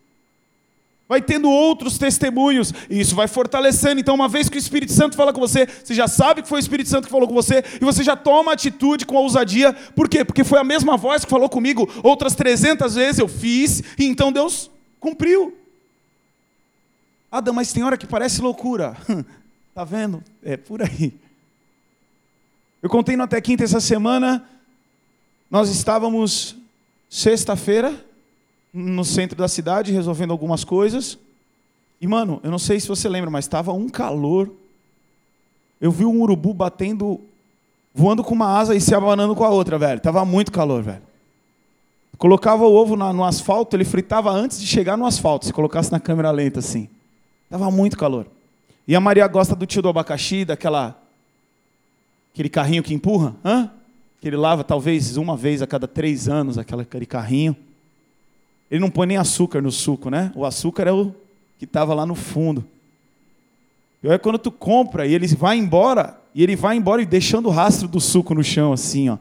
[1.08, 4.02] vai tendo outros testemunhos, e isso vai fortalecendo.
[4.02, 6.58] Então, uma vez que o Espírito Santo fala com você, você já sabe que foi
[6.58, 9.74] o Espírito Santo que falou com você, e você já toma atitude com ousadia.
[9.96, 10.26] Por quê?
[10.26, 14.32] Porque foi a mesma voz que falou comigo outras 300 vezes, eu fiz, e então
[14.32, 15.56] Deus cumpriu.
[17.32, 18.98] Adam, mas tem hora que parece loucura.
[19.76, 20.24] tá vendo?
[20.42, 21.14] É por aí.
[22.82, 24.48] Eu contei no Até Quinta essa semana,
[25.52, 26.56] nós estávamos
[27.10, 27.94] sexta-feira,
[28.74, 31.18] no centro da cidade resolvendo algumas coisas.
[32.00, 34.50] E, mano, eu não sei se você lembra, mas estava um calor.
[35.82, 37.20] Eu vi um urubu batendo,
[37.94, 40.00] voando com uma asa e se abanando com a outra, velho.
[40.00, 41.02] Tava muito calor, velho.
[42.18, 45.92] Colocava o ovo na, no asfalto, ele fritava antes de chegar no asfalto, se colocasse
[45.92, 46.88] na câmera lenta assim.
[47.50, 48.26] Tava muito calor.
[48.88, 50.99] E a Maria gosta do tio do abacaxi, daquela
[52.40, 53.70] aquele carrinho que empurra, hã?
[54.22, 57.54] Que ele lava talvez uma vez a cada três anos, aquele carrinho.
[58.72, 60.32] Ele não põe nem açúcar no suco, né?
[60.34, 61.14] O açúcar é o
[61.58, 62.64] que estava lá no fundo.
[64.02, 67.48] E é quando tu compra e ele vai embora, e ele vai embora e deixando
[67.48, 69.18] o rastro do suco no chão, assim, ó.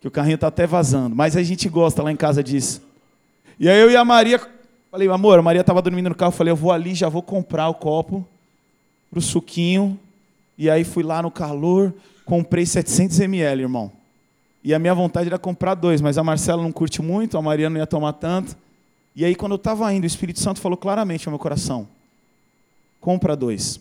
[0.00, 1.14] Que o carrinho está até vazando.
[1.14, 2.82] Mas a gente gosta lá em casa disso.
[3.60, 4.40] E aí eu e a Maria,
[4.90, 7.68] falei, amor, a Maria estava dormindo no carro, falei, eu vou ali, já vou comprar
[7.68, 8.26] o copo
[9.08, 9.96] pro suquinho.
[10.56, 11.94] E aí fui lá no calor,
[12.28, 13.90] comprei 700 ml, irmão.
[14.62, 17.70] E a minha vontade era comprar dois, mas a Marcela não curte muito, a Maria
[17.70, 18.54] não ia tomar tanto.
[19.16, 21.88] E aí, quando eu estava indo, o Espírito Santo falou claramente ao meu coração:
[23.00, 23.80] compra dois.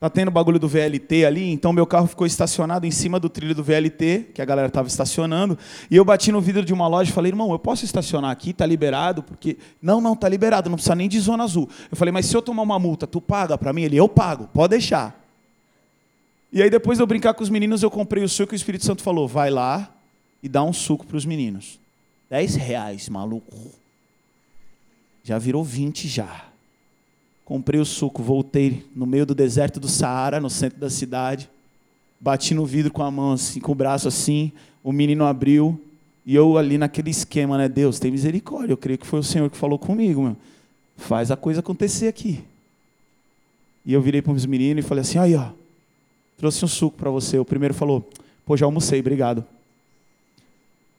[0.00, 3.54] Tá tendo bagulho do VLT ali, então meu carro ficou estacionado em cima do trilho
[3.54, 5.56] do VLT, que a galera estava estacionando,
[5.88, 8.52] e eu bati no vidro de uma loja e falei, irmão, eu posso estacionar aqui?
[8.52, 9.22] Tá liberado?
[9.22, 11.70] Porque não, não, tá liberado, não precisa nem de zona azul.
[11.90, 13.82] Eu falei, mas se eu tomar uma multa, tu paga para mim?
[13.82, 15.23] Ele, eu pago, pode deixar.
[16.54, 18.56] E aí depois de eu brincar com os meninos, eu comprei o suco e o
[18.56, 19.92] Espírito Santo falou, vai lá
[20.40, 21.80] e dá um suco para os meninos.
[22.30, 23.52] 10 reais, maluco.
[25.24, 26.44] Já virou 20 já.
[27.44, 31.50] Comprei o suco, voltei no meio do deserto do Saara, no centro da cidade.
[32.20, 34.52] Bati no vidro com a mão assim, com o braço assim.
[34.80, 35.80] O menino abriu.
[36.24, 37.68] E eu ali naquele esquema, né?
[37.68, 38.74] Deus, tem misericórdia.
[38.74, 40.36] Eu creio que foi o Senhor que falou comigo, meu.
[40.96, 42.44] Faz a coisa acontecer aqui.
[43.84, 45.48] E eu virei para os meninos e falei assim: aí, ó,
[46.36, 47.38] trouxe um suco para você.
[47.38, 48.08] O primeiro falou:
[48.44, 49.44] pô, já almocei, obrigado.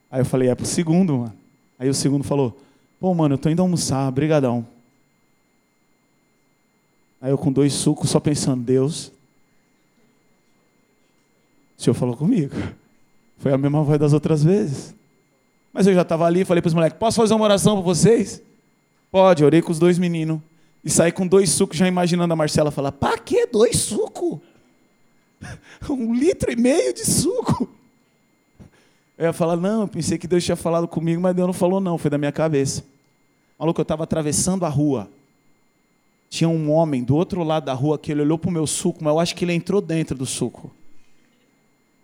[0.09, 1.33] Aí eu falei: é pro segundo, mano.
[1.77, 2.57] Aí o segundo falou:
[2.99, 4.65] pô, mano, eu tô indo almoçar, brigadão.
[7.21, 9.11] Aí eu com dois sucos só pensando, Deus,
[11.77, 12.55] o Senhor falou comigo.
[13.37, 14.95] Foi a mesma voz das outras vezes.
[15.73, 18.41] Mas eu já estava ali falei para os moleques, posso fazer uma oração para vocês?
[19.11, 20.39] Pode, orei com os dois meninos.
[20.83, 24.39] E saí com dois sucos, já imaginando a Marcela falar, para que dois sucos?
[25.89, 27.69] um litro e meio de suco.
[29.17, 31.79] Eu ia falar, não, eu pensei que Deus tinha falado comigo, mas Deus não falou
[31.79, 32.83] não, foi da minha cabeça.
[33.57, 35.09] Maluco, eu estava atravessando a rua
[36.35, 39.01] tinha um homem do outro lado da rua que ele olhou para o meu suco,
[39.01, 40.69] mas eu acho que ele entrou dentro do suco.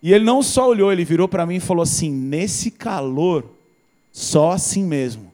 [0.02, 3.46] E ele não só olhou, ele virou para mim e falou assim: nesse calor,
[4.12, 5.32] só assim mesmo.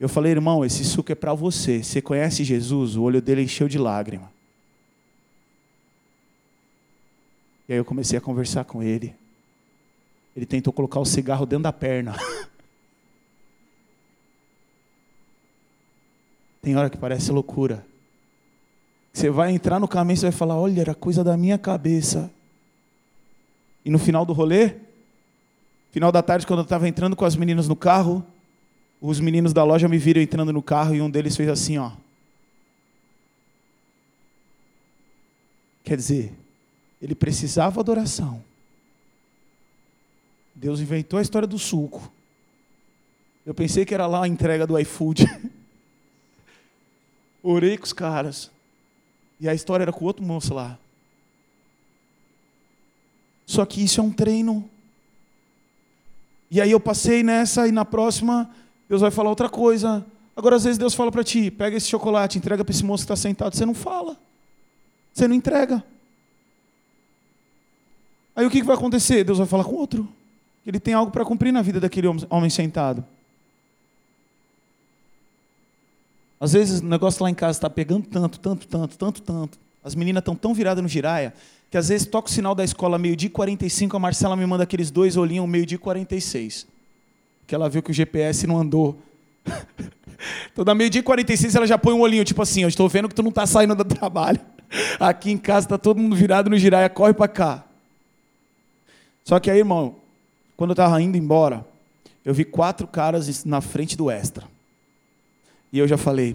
[0.00, 1.82] Eu falei, irmão, esse suco é para você.
[1.82, 2.96] Você conhece Jesus?
[2.96, 4.30] O olho dele encheu de lágrima.
[7.68, 9.14] E aí eu comecei a conversar com ele.
[10.34, 12.16] Ele tentou colocar o cigarro dentro da perna.
[16.62, 17.84] Tem hora que parece loucura.
[19.12, 22.30] Você vai entrar no caminho e vai falar: olha, era coisa da minha cabeça.
[23.84, 24.76] E no final do rolê,
[25.90, 28.24] final da tarde, quando eu estava entrando com as meninas no carro,
[29.00, 31.92] os meninos da loja me viram entrando no carro e um deles fez assim: ó.
[35.84, 36.32] Quer dizer,
[37.00, 38.42] ele precisava adoração.
[40.54, 42.12] Deus inventou a história do suco.
[43.46, 45.24] Eu pensei que era lá a entrega do iFood.
[47.42, 48.50] Orei com os caras.
[49.40, 50.76] E a história era com outro moço lá.
[53.46, 54.68] Só que isso é um treino.
[56.50, 58.50] E aí eu passei nessa e na próxima
[58.88, 60.04] Deus vai falar outra coisa.
[60.36, 63.12] Agora às vezes Deus fala para ti, pega esse chocolate, entrega para esse moço que
[63.12, 63.54] está sentado.
[63.54, 64.16] Você não fala.
[65.14, 65.84] Você não entrega.
[68.38, 69.24] Aí o que vai acontecer?
[69.24, 70.08] Deus vai falar com outro.
[70.64, 73.04] Ele tem algo para cumprir na vida daquele homem sentado.
[76.38, 79.58] Às vezes o negócio lá em casa está pegando tanto, tanto, tanto, tanto, tanto.
[79.82, 81.34] As meninas estão tão viradas no giraia,
[81.68, 84.62] que às vezes toca o sinal da escola meio-dia e 45, a Marcela me manda
[84.62, 86.64] aqueles dois olhinhos meio-dia e 46.
[87.44, 88.96] Que ela viu que o GPS não andou.
[90.54, 93.16] Toda meio-dia e 46 ela já põe um olhinho, tipo assim, eu estou vendo que
[93.16, 94.38] tu não está saindo do trabalho.
[95.00, 97.67] Aqui em casa está todo mundo virado no giraia, corre para cá.
[99.28, 99.94] Só que aí, irmão,
[100.56, 101.62] quando eu estava indo embora,
[102.24, 104.48] eu vi quatro caras na frente do extra.
[105.70, 106.34] E eu já falei,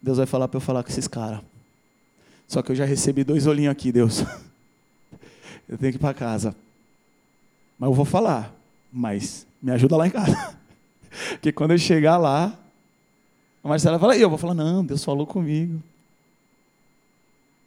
[0.00, 1.40] Deus vai falar para eu falar com esses caras.
[2.46, 4.22] Só que eu já recebi dois olhinhos aqui, Deus.
[5.68, 6.54] Eu tenho que ir para casa.
[7.76, 8.54] Mas eu vou falar.
[8.90, 10.56] Mas me ajuda lá em casa.
[11.32, 12.56] Porque quando eu chegar lá,
[13.62, 15.82] a Marcela fala, e eu vou falar, não, Deus falou comigo.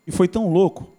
[0.08, 0.90] E foi tão louco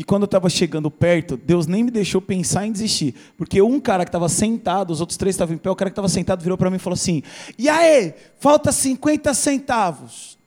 [0.00, 3.14] que quando eu estava chegando perto, Deus nem me deixou pensar em desistir.
[3.36, 5.92] Porque um cara que estava sentado, os outros três estavam em pé, o cara que
[5.92, 7.22] estava sentado virou para mim e falou assim:
[7.58, 10.38] E aí, falta 50 centavos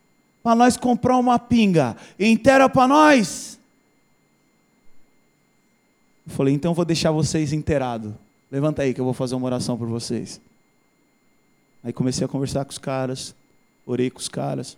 [0.41, 1.95] para nós comprar uma pinga.
[2.19, 3.59] Inteira para nós?
[6.25, 8.11] Eu falei: Então vou deixar vocês inteirados.
[8.51, 10.41] Levanta aí que eu vou fazer uma oração por vocês.
[11.83, 13.35] Aí comecei a conversar com os caras,
[13.85, 14.75] orei com os caras.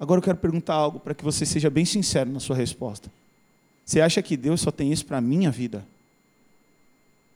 [0.00, 3.10] Agora eu quero perguntar algo para que você seja bem sincero na sua resposta.
[3.84, 5.84] Você acha que Deus só tem isso para a minha vida?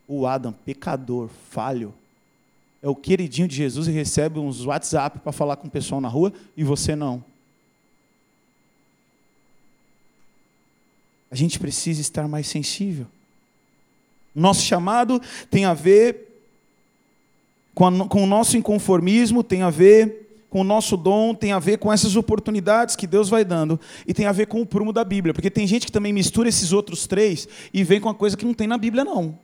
[0.06, 1.92] O Adam, pecador, falho,
[2.82, 6.08] é o queridinho de Jesus e recebe uns WhatsApp para falar com o pessoal na
[6.08, 7.22] rua e você não.
[11.30, 13.06] A gente precisa estar mais sensível.
[14.34, 15.20] Nosso chamado
[15.50, 16.28] tem a ver
[17.74, 21.58] com, a, com o nosso inconformismo, tem a ver com o nosso dom, tem a
[21.58, 24.92] ver com essas oportunidades que Deus vai dando e tem a ver com o prumo
[24.92, 28.14] da Bíblia, porque tem gente que também mistura esses outros três e vem com uma
[28.14, 29.38] coisa que não tem na Bíblia não.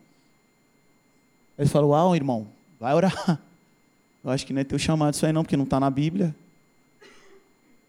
[1.59, 2.46] Aí fala, uau, irmão,
[2.80, 3.40] vai orar.
[4.24, 6.34] Eu acho que não é teu chamado isso aí não, porque não está na Bíblia.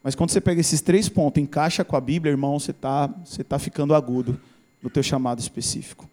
[0.04, 3.44] Mas quando você pega esses três pontos, encaixa com a Bíblia, irmão, você está você
[3.44, 4.40] tá ficando agudo
[4.84, 6.08] no teu chamado específico.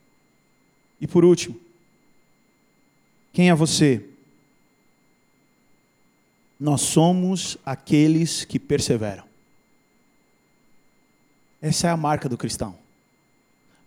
[1.00, 1.56] E por último,
[3.32, 4.02] quem é você?
[6.62, 9.24] Nós somos aqueles que perseveram.
[11.60, 12.76] Essa é a marca do cristão.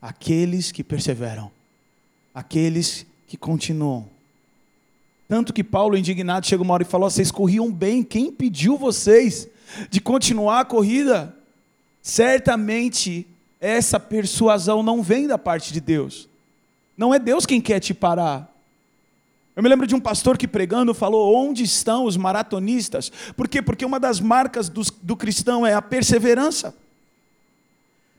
[0.01, 1.49] Aqueles que perseveram.
[2.33, 4.09] Aqueles que continuam.
[5.25, 9.47] Tanto que Paulo, indignado, chega uma hora e falou: Vocês corriam bem, quem impediu vocês
[9.89, 11.33] de continuar a corrida?
[12.01, 13.25] Certamente
[13.61, 16.27] essa persuasão não vem da parte de Deus.
[16.97, 18.53] Não é Deus quem quer te parar.
[19.55, 23.11] Eu me lembro de um pastor que pregando falou: onde estão os maratonistas?
[23.37, 23.61] Por quê?
[23.61, 26.75] Porque uma das marcas do, do cristão é a perseverança.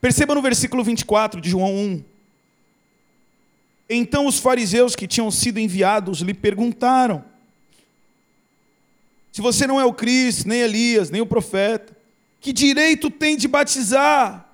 [0.01, 2.05] Perceba no versículo 24 de João 1.
[3.89, 7.23] Então os fariseus que tinham sido enviados lhe perguntaram:
[9.31, 11.95] Se você não é o Cristo, nem Elias, nem o profeta,
[12.41, 14.49] que direito tem de batizar?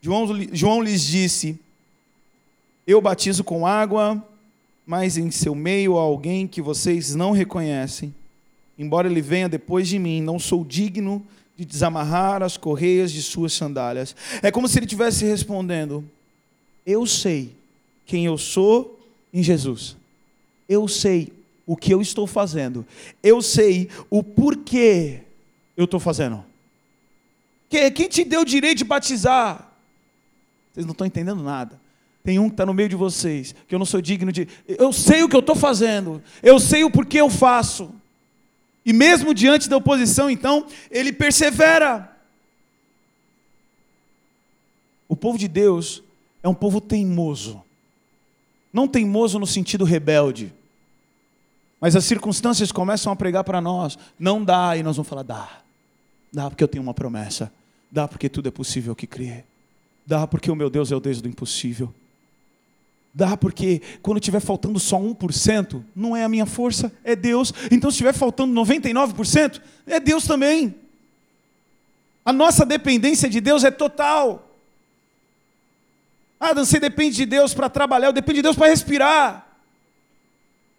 [0.00, 1.60] João, João lhes disse:
[2.86, 4.24] Eu batizo com água,
[4.88, 8.14] mas em seu meio há alguém que vocês não reconhecem.
[8.78, 11.22] Embora ele venha depois de mim, não sou digno
[11.54, 14.16] de desamarrar as correias de suas sandálias.
[14.42, 16.02] É como se ele estivesse respondendo:
[16.86, 17.54] Eu sei
[18.06, 18.98] quem eu sou
[19.30, 19.94] em Jesus.
[20.66, 21.34] Eu sei
[21.66, 22.86] o que eu estou fazendo.
[23.22, 25.20] Eu sei o porquê
[25.76, 26.42] eu estou fazendo.
[27.68, 29.70] Quem te deu o direito de batizar?
[30.72, 31.78] Vocês não estão entendendo nada.
[32.22, 34.46] Tem um que está no meio de vocês, que eu não sou digno de.
[34.66, 37.94] Eu sei o que eu estou fazendo, eu sei o porquê eu faço.
[38.84, 42.10] E mesmo diante da oposição, então, ele persevera.
[45.06, 46.02] O povo de Deus
[46.42, 47.62] é um povo teimoso.
[48.72, 50.52] Não teimoso no sentido rebelde.
[51.80, 53.98] Mas as circunstâncias começam a pregar para nós.
[54.18, 55.48] Não dá, e nós vamos falar: dá.
[56.32, 57.52] Dá porque eu tenho uma promessa.
[57.90, 59.44] Dá porque tudo é possível que crê.
[60.06, 61.92] Dá porque o meu Deus é o Deus do impossível.
[63.18, 67.52] Dá porque quando estiver faltando só 1%, não é a minha força, é Deus.
[67.68, 70.72] Então se estiver faltando 99%, é Deus também.
[72.24, 74.48] A nossa dependência de Deus é total.
[76.38, 79.48] Ah, você depende de Deus para trabalhar, eu dependo de Deus para respirar.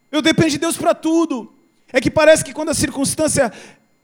[0.09, 1.51] Eu dependo de Deus para tudo.
[1.91, 3.51] É que parece que quando a circunstância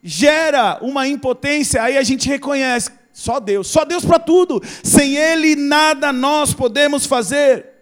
[0.03, 4.61] gera uma impotência, aí a gente reconhece, só Deus, só Deus para tudo.
[4.83, 7.74] Sem Ele nada nós podemos fazer.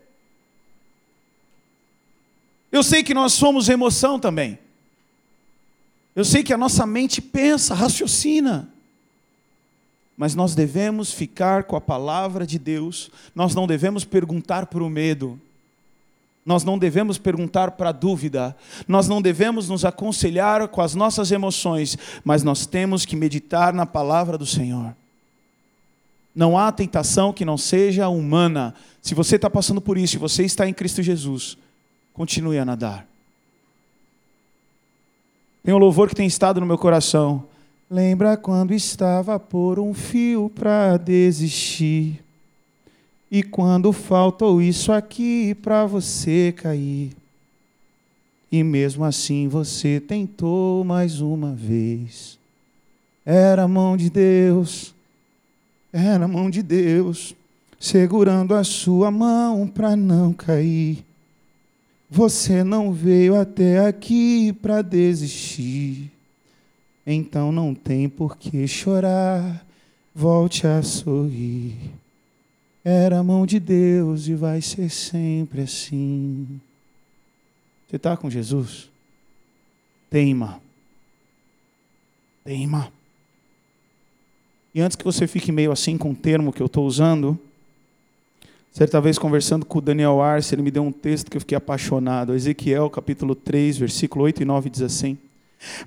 [2.73, 4.57] Eu sei que nós somos emoção também.
[6.15, 8.67] Eu sei que a nossa mente pensa, raciocina.
[10.17, 14.89] Mas nós devemos ficar com a palavra de Deus, nós não devemos perguntar para o
[14.89, 15.39] medo,
[16.43, 18.57] nós não devemos perguntar para a dúvida,
[18.87, 23.85] nós não devemos nos aconselhar com as nossas emoções, mas nós temos que meditar na
[23.85, 24.95] palavra do Senhor.
[26.33, 28.73] Não há tentação que não seja humana.
[28.99, 31.55] Se você está passando por isso, se você está em Cristo Jesus,
[32.13, 33.07] continue a nadar.
[35.63, 37.45] Tem um louvor que tem estado no meu coração.
[37.89, 42.23] Lembra quando estava por um fio para desistir?
[43.31, 47.11] E quando faltou isso aqui para você cair?
[48.51, 52.37] E mesmo assim você tentou mais uma vez.
[53.25, 54.93] Era a mão de Deus
[55.93, 57.35] é na mão de Deus,
[57.79, 61.05] segurando a sua mão para não cair.
[62.15, 66.11] Você não veio até aqui para desistir,
[67.07, 69.65] então não tem por que chorar,
[70.13, 71.75] volte a sorrir.
[72.85, 76.61] Era a mão de Deus e vai ser sempre assim.
[77.89, 78.91] Você está com Jesus?
[80.07, 80.61] Teima.
[82.43, 82.93] Teima.
[84.71, 87.39] E antes que você fique meio assim com o termo que eu estou usando,
[88.73, 91.55] certa vez conversando com o Daniel Arce, ele me deu um texto que eu fiquei
[91.55, 92.33] apaixonado.
[92.33, 95.17] Ezequiel, capítulo 3, versículo 8 e 9 diz assim: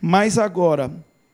[0.01, 0.91] Mas agora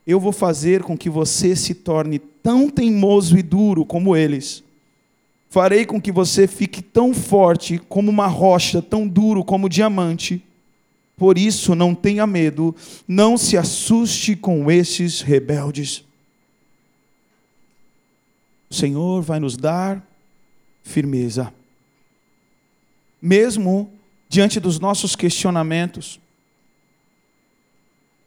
[0.06, 4.64] eu vou fazer com que você se torne tão teimoso e duro como eles.
[5.50, 10.42] Farei com que você fique tão forte como uma rocha, tão duro como diamante.
[11.14, 12.74] Por isso, não tenha medo,
[13.06, 16.02] não se assuste com esses rebeldes.
[18.70, 20.02] O Senhor vai nos dar
[20.82, 21.52] firmeza.
[23.20, 23.92] Mesmo
[24.28, 26.18] diante dos nossos questionamentos.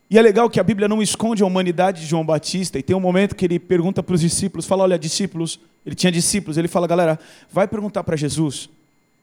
[0.09, 2.95] E é legal que a Bíblia não esconde a humanidade de João Batista, e tem
[2.95, 6.67] um momento que ele pergunta para os discípulos, fala, olha, discípulos, ele tinha discípulos, ele
[6.67, 7.19] fala, galera,
[7.51, 8.69] vai perguntar para Jesus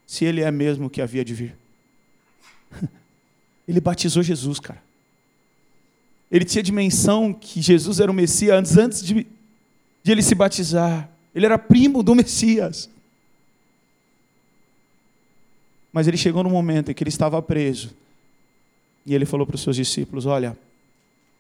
[0.07, 1.57] se ele é mesmo que havia de vir.
[3.66, 4.83] Ele batizou Jesus, cara.
[6.30, 9.26] Ele tinha dimensão que Jesus era o Messias antes de,
[10.03, 11.09] de ele se batizar.
[11.35, 12.91] Ele era primo do Messias.
[15.93, 17.95] Mas ele chegou no momento em que ele estava preso.
[19.05, 20.57] E ele falou para os seus discípulos: Olha,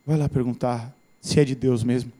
[0.06, 2.12] vai lá perguntar se é de Deus mesmo.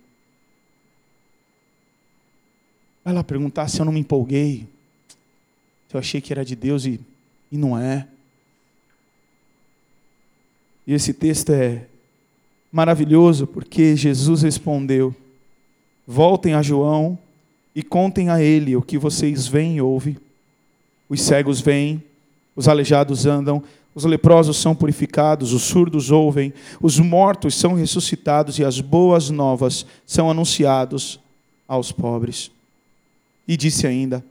[3.05, 4.67] Vai lá perguntar se eu não me empolguei,
[5.89, 7.01] se eu achei que era de Deus e,
[7.51, 8.07] e não é.
[10.87, 11.87] E esse texto é
[12.71, 15.15] maravilhoso porque Jesus respondeu:
[16.07, 17.19] Voltem a João
[17.75, 20.17] e contem a ele o que vocês veem e ouvem.
[21.09, 22.03] Os cegos veem,
[22.55, 23.63] os aleijados andam,
[23.95, 29.85] os leprosos são purificados, os surdos ouvem, os mortos são ressuscitados e as boas novas
[30.07, 31.21] são anunciados
[31.69, 32.51] aos pobres.
[33.47, 34.25] E disse ainda: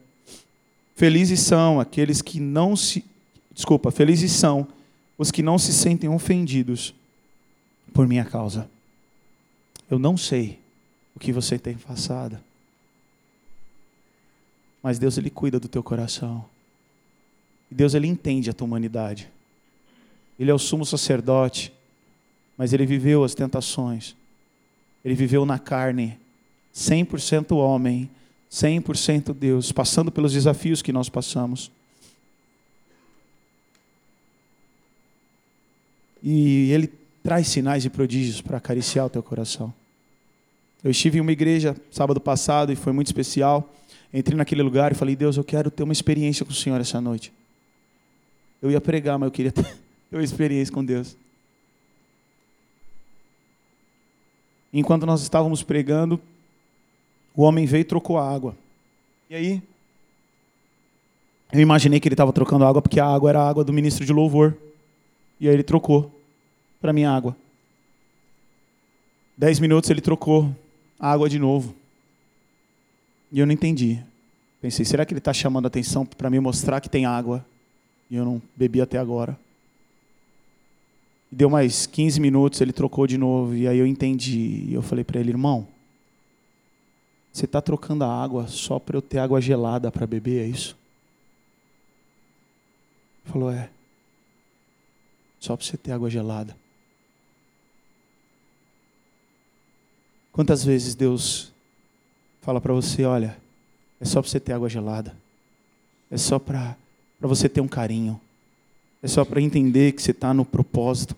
[0.96, 3.04] Felizes são aqueles que não se
[3.54, 4.68] desculpa, felizes são
[5.18, 6.96] os que não se sentem ofendidos
[7.94, 8.70] por minha causa.
[9.90, 10.58] Eu não sei
[11.16, 12.40] o que você tem passado,
[14.82, 16.46] mas Deus ele cuida do teu coração.
[17.72, 19.30] E Deus ele entende a tua humanidade.
[20.38, 21.72] Ele é o sumo sacerdote,
[22.58, 24.16] mas ele viveu as tentações.
[25.06, 26.20] Ele viveu na carne,
[26.76, 28.10] 100% homem,
[28.52, 31.72] 100% Deus, passando pelos desafios que nós passamos.
[36.22, 36.92] E ele
[37.24, 39.74] traz sinais e prodígios para acariciar o teu coração.
[40.84, 43.74] Eu estive em uma igreja sábado passado e foi muito especial.
[44.14, 47.00] Entrei naquele lugar e falei: Deus, eu quero ter uma experiência com o Senhor essa
[47.00, 47.32] noite.
[48.62, 49.66] Eu ia pregar, mas eu queria ter
[50.12, 51.16] uma experiência com Deus.
[54.74, 56.20] Enquanto nós estávamos pregando,
[57.36, 58.56] o homem veio e trocou a água.
[59.30, 59.62] E aí,
[61.52, 64.06] eu imaginei que ele estava trocando água porque a água era a água do ministro
[64.06, 64.56] de louvor.
[65.40, 66.12] E aí ele trocou
[66.80, 67.36] para minha água.
[69.38, 70.56] Dez minutos ele trocou
[71.00, 71.76] a água de novo.
[73.32, 74.00] E eu não entendi.
[74.62, 77.44] Pensei, será que ele está chamando a atenção para me mostrar que tem água?
[78.12, 79.40] E eu não bebi até agora.
[81.32, 83.56] Deu mais 15 minutos, ele trocou de novo.
[83.56, 84.66] E aí eu entendi.
[84.68, 85.66] E eu falei para ele, irmão,
[87.32, 90.78] você está trocando a água só para eu ter água gelada para beber, é isso?
[93.24, 93.70] Ele falou, é.
[95.40, 96.54] Só para você ter água gelada.
[100.34, 101.54] Quantas vezes Deus
[102.42, 103.38] fala para você, olha,
[104.02, 105.16] é só para você ter água gelada.
[106.10, 106.76] É só para
[107.28, 108.20] você ter um carinho.
[109.02, 111.16] É só para entender que você está no propósito.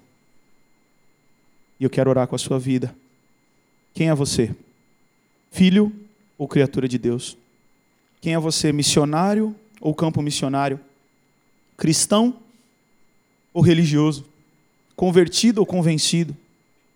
[1.79, 2.95] E eu quero orar com a sua vida.
[3.93, 4.55] Quem é você?
[5.51, 5.91] Filho
[6.37, 7.37] ou criatura de Deus?
[8.21, 8.71] Quem é você?
[8.71, 10.79] Missionário ou campo missionário?
[11.77, 12.35] Cristão
[13.53, 14.25] ou religioso?
[14.95, 16.35] Convertido ou convencido?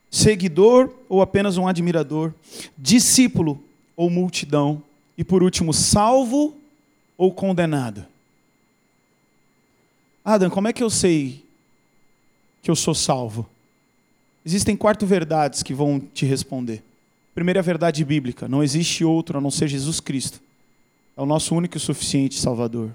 [0.09, 2.33] seguidor ou apenas um admirador,
[2.77, 3.61] discípulo
[3.95, 4.81] ou multidão,
[5.17, 6.55] e por último, salvo
[7.17, 8.05] ou condenado.
[10.29, 11.41] Adam, como é que eu sei
[12.61, 13.47] que eu sou salvo?
[14.45, 16.83] Existem quatro verdades que vão te responder.
[17.33, 20.41] Primeira verdade bíblica: não existe outro a não ser Jesus Cristo.
[21.15, 22.89] É o nosso único e suficiente Salvador.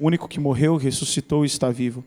[0.00, 2.02] O único que morreu, ressuscitou e está vivo.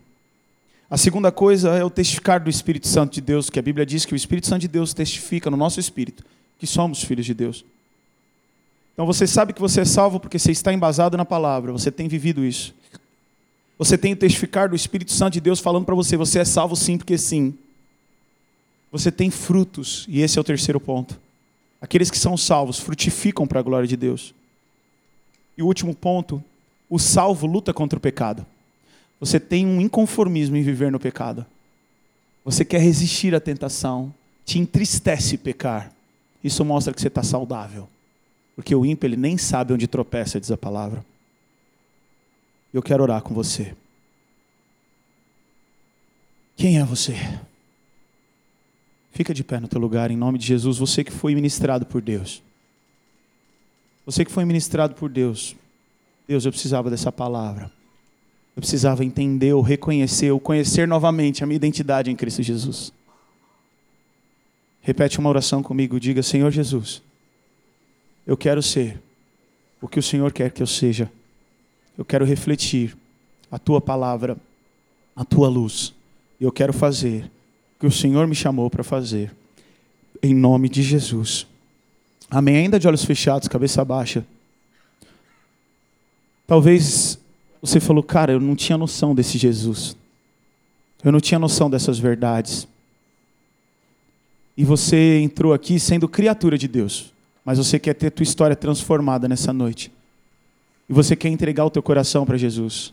[0.90, 4.04] A segunda coisa é o testificar do Espírito Santo de Deus, que a Bíblia diz
[4.04, 6.24] que o Espírito Santo de Deus testifica no nosso espírito
[6.58, 7.64] que somos filhos de Deus.
[8.94, 12.08] Então você sabe que você é salvo porque você está embasado na palavra, você tem
[12.08, 12.74] vivido isso.
[13.80, 16.76] Você tem o testificar do Espírito Santo de Deus falando para você, você é salvo
[16.76, 17.54] sim porque sim.
[18.92, 21.18] Você tem frutos, e esse é o terceiro ponto.
[21.80, 24.34] Aqueles que são salvos frutificam para a glória de Deus.
[25.56, 26.44] E o último ponto,
[26.90, 28.44] o salvo luta contra o pecado.
[29.18, 31.46] Você tem um inconformismo em viver no pecado.
[32.44, 34.12] Você quer resistir à tentação.
[34.44, 35.90] Te entristece pecar.
[36.44, 37.88] Isso mostra que você está saudável.
[38.54, 41.02] Porque o ímpio ele nem sabe onde tropeça, diz a palavra.
[42.72, 43.74] Eu quero orar com você.
[46.56, 47.14] Quem é você?
[49.12, 52.00] Fica de pé no teu lugar, em nome de Jesus, você que foi ministrado por
[52.00, 52.42] Deus.
[54.06, 55.56] Você que foi ministrado por Deus.
[56.28, 57.70] Deus, eu precisava dessa palavra.
[58.56, 62.92] Eu precisava entender, ou reconhecer, ou conhecer novamente a minha identidade em Cristo Jesus.
[64.80, 67.02] Repete uma oração comigo, diga: Senhor Jesus,
[68.26, 69.00] eu quero ser
[69.80, 71.10] o que o Senhor quer que eu seja.
[72.00, 72.96] Eu quero refletir
[73.52, 74.34] a tua palavra,
[75.14, 75.92] a tua luz.
[76.40, 77.30] Eu quero fazer
[77.76, 79.30] o que o Senhor me chamou para fazer.
[80.22, 81.46] Em nome de Jesus.
[82.30, 82.56] Amém.
[82.56, 84.24] Ainda de olhos fechados, cabeça baixa.
[86.46, 87.18] Talvez
[87.60, 89.94] você falou, cara, eu não tinha noção desse Jesus.
[91.04, 92.66] Eu não tinha noção dessas verdades.
[94.56, 97.12] e você entrou aqui sendo criatura de Deus,
[97.44, 99.92] mas você quer ter tua história transformada nessa noite.
[100.90, 102.92] E você quer entregar o teu coração para Jesus.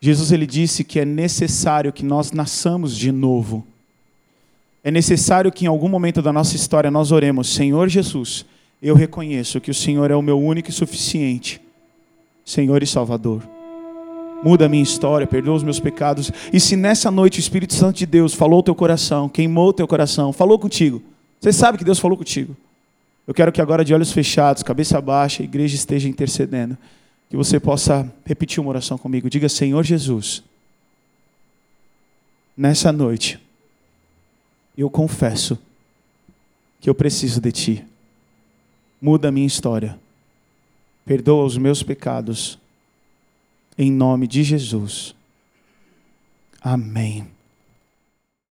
[0.00, 3.66] Jesus ele disse que é necessário que nós nasçamos de novo.
[4.84, 8.46] É necessário que em algum momento da nossa história nós oremos, Senhor Jesus,
[8.80, 11.60] eu reconheço que o Senhor é o meu único e suficiente
[12.44, 13.42] Senhor e Salvador.
[14.44, 16.30] Muda a minha história, perdoa os meus pecados.
[16.52, 19.72] E se nessa noite o Espírito Santo de Deus falou o teu coração, queimou o
[19.72, 21.02] teu coração, falou contigo,
[21.40, 22.56] você sabe que Deus falou contigo.
[23.26, 26.78] Eu quero que agora, de olhos fechados, cabeça baixa, a igreja esteja intercedendo.
[27.28, 29.28] Que você possa repetir uma oração comigo.
[29.28, 30.44] Diga, Senhor Jesus,
[32.56, 33.40] nessa noite,
[34.78, 35.58] eu confesso
[36.80, 37.84] que eu preciso de Ti.
[39.02, 39.98] Muda a minha história.
[41.04, 42.58] Perdoa os meus pecados.
[43.76, 45.14] Em nome de Jesus.
[46.62, 47.35] Amém.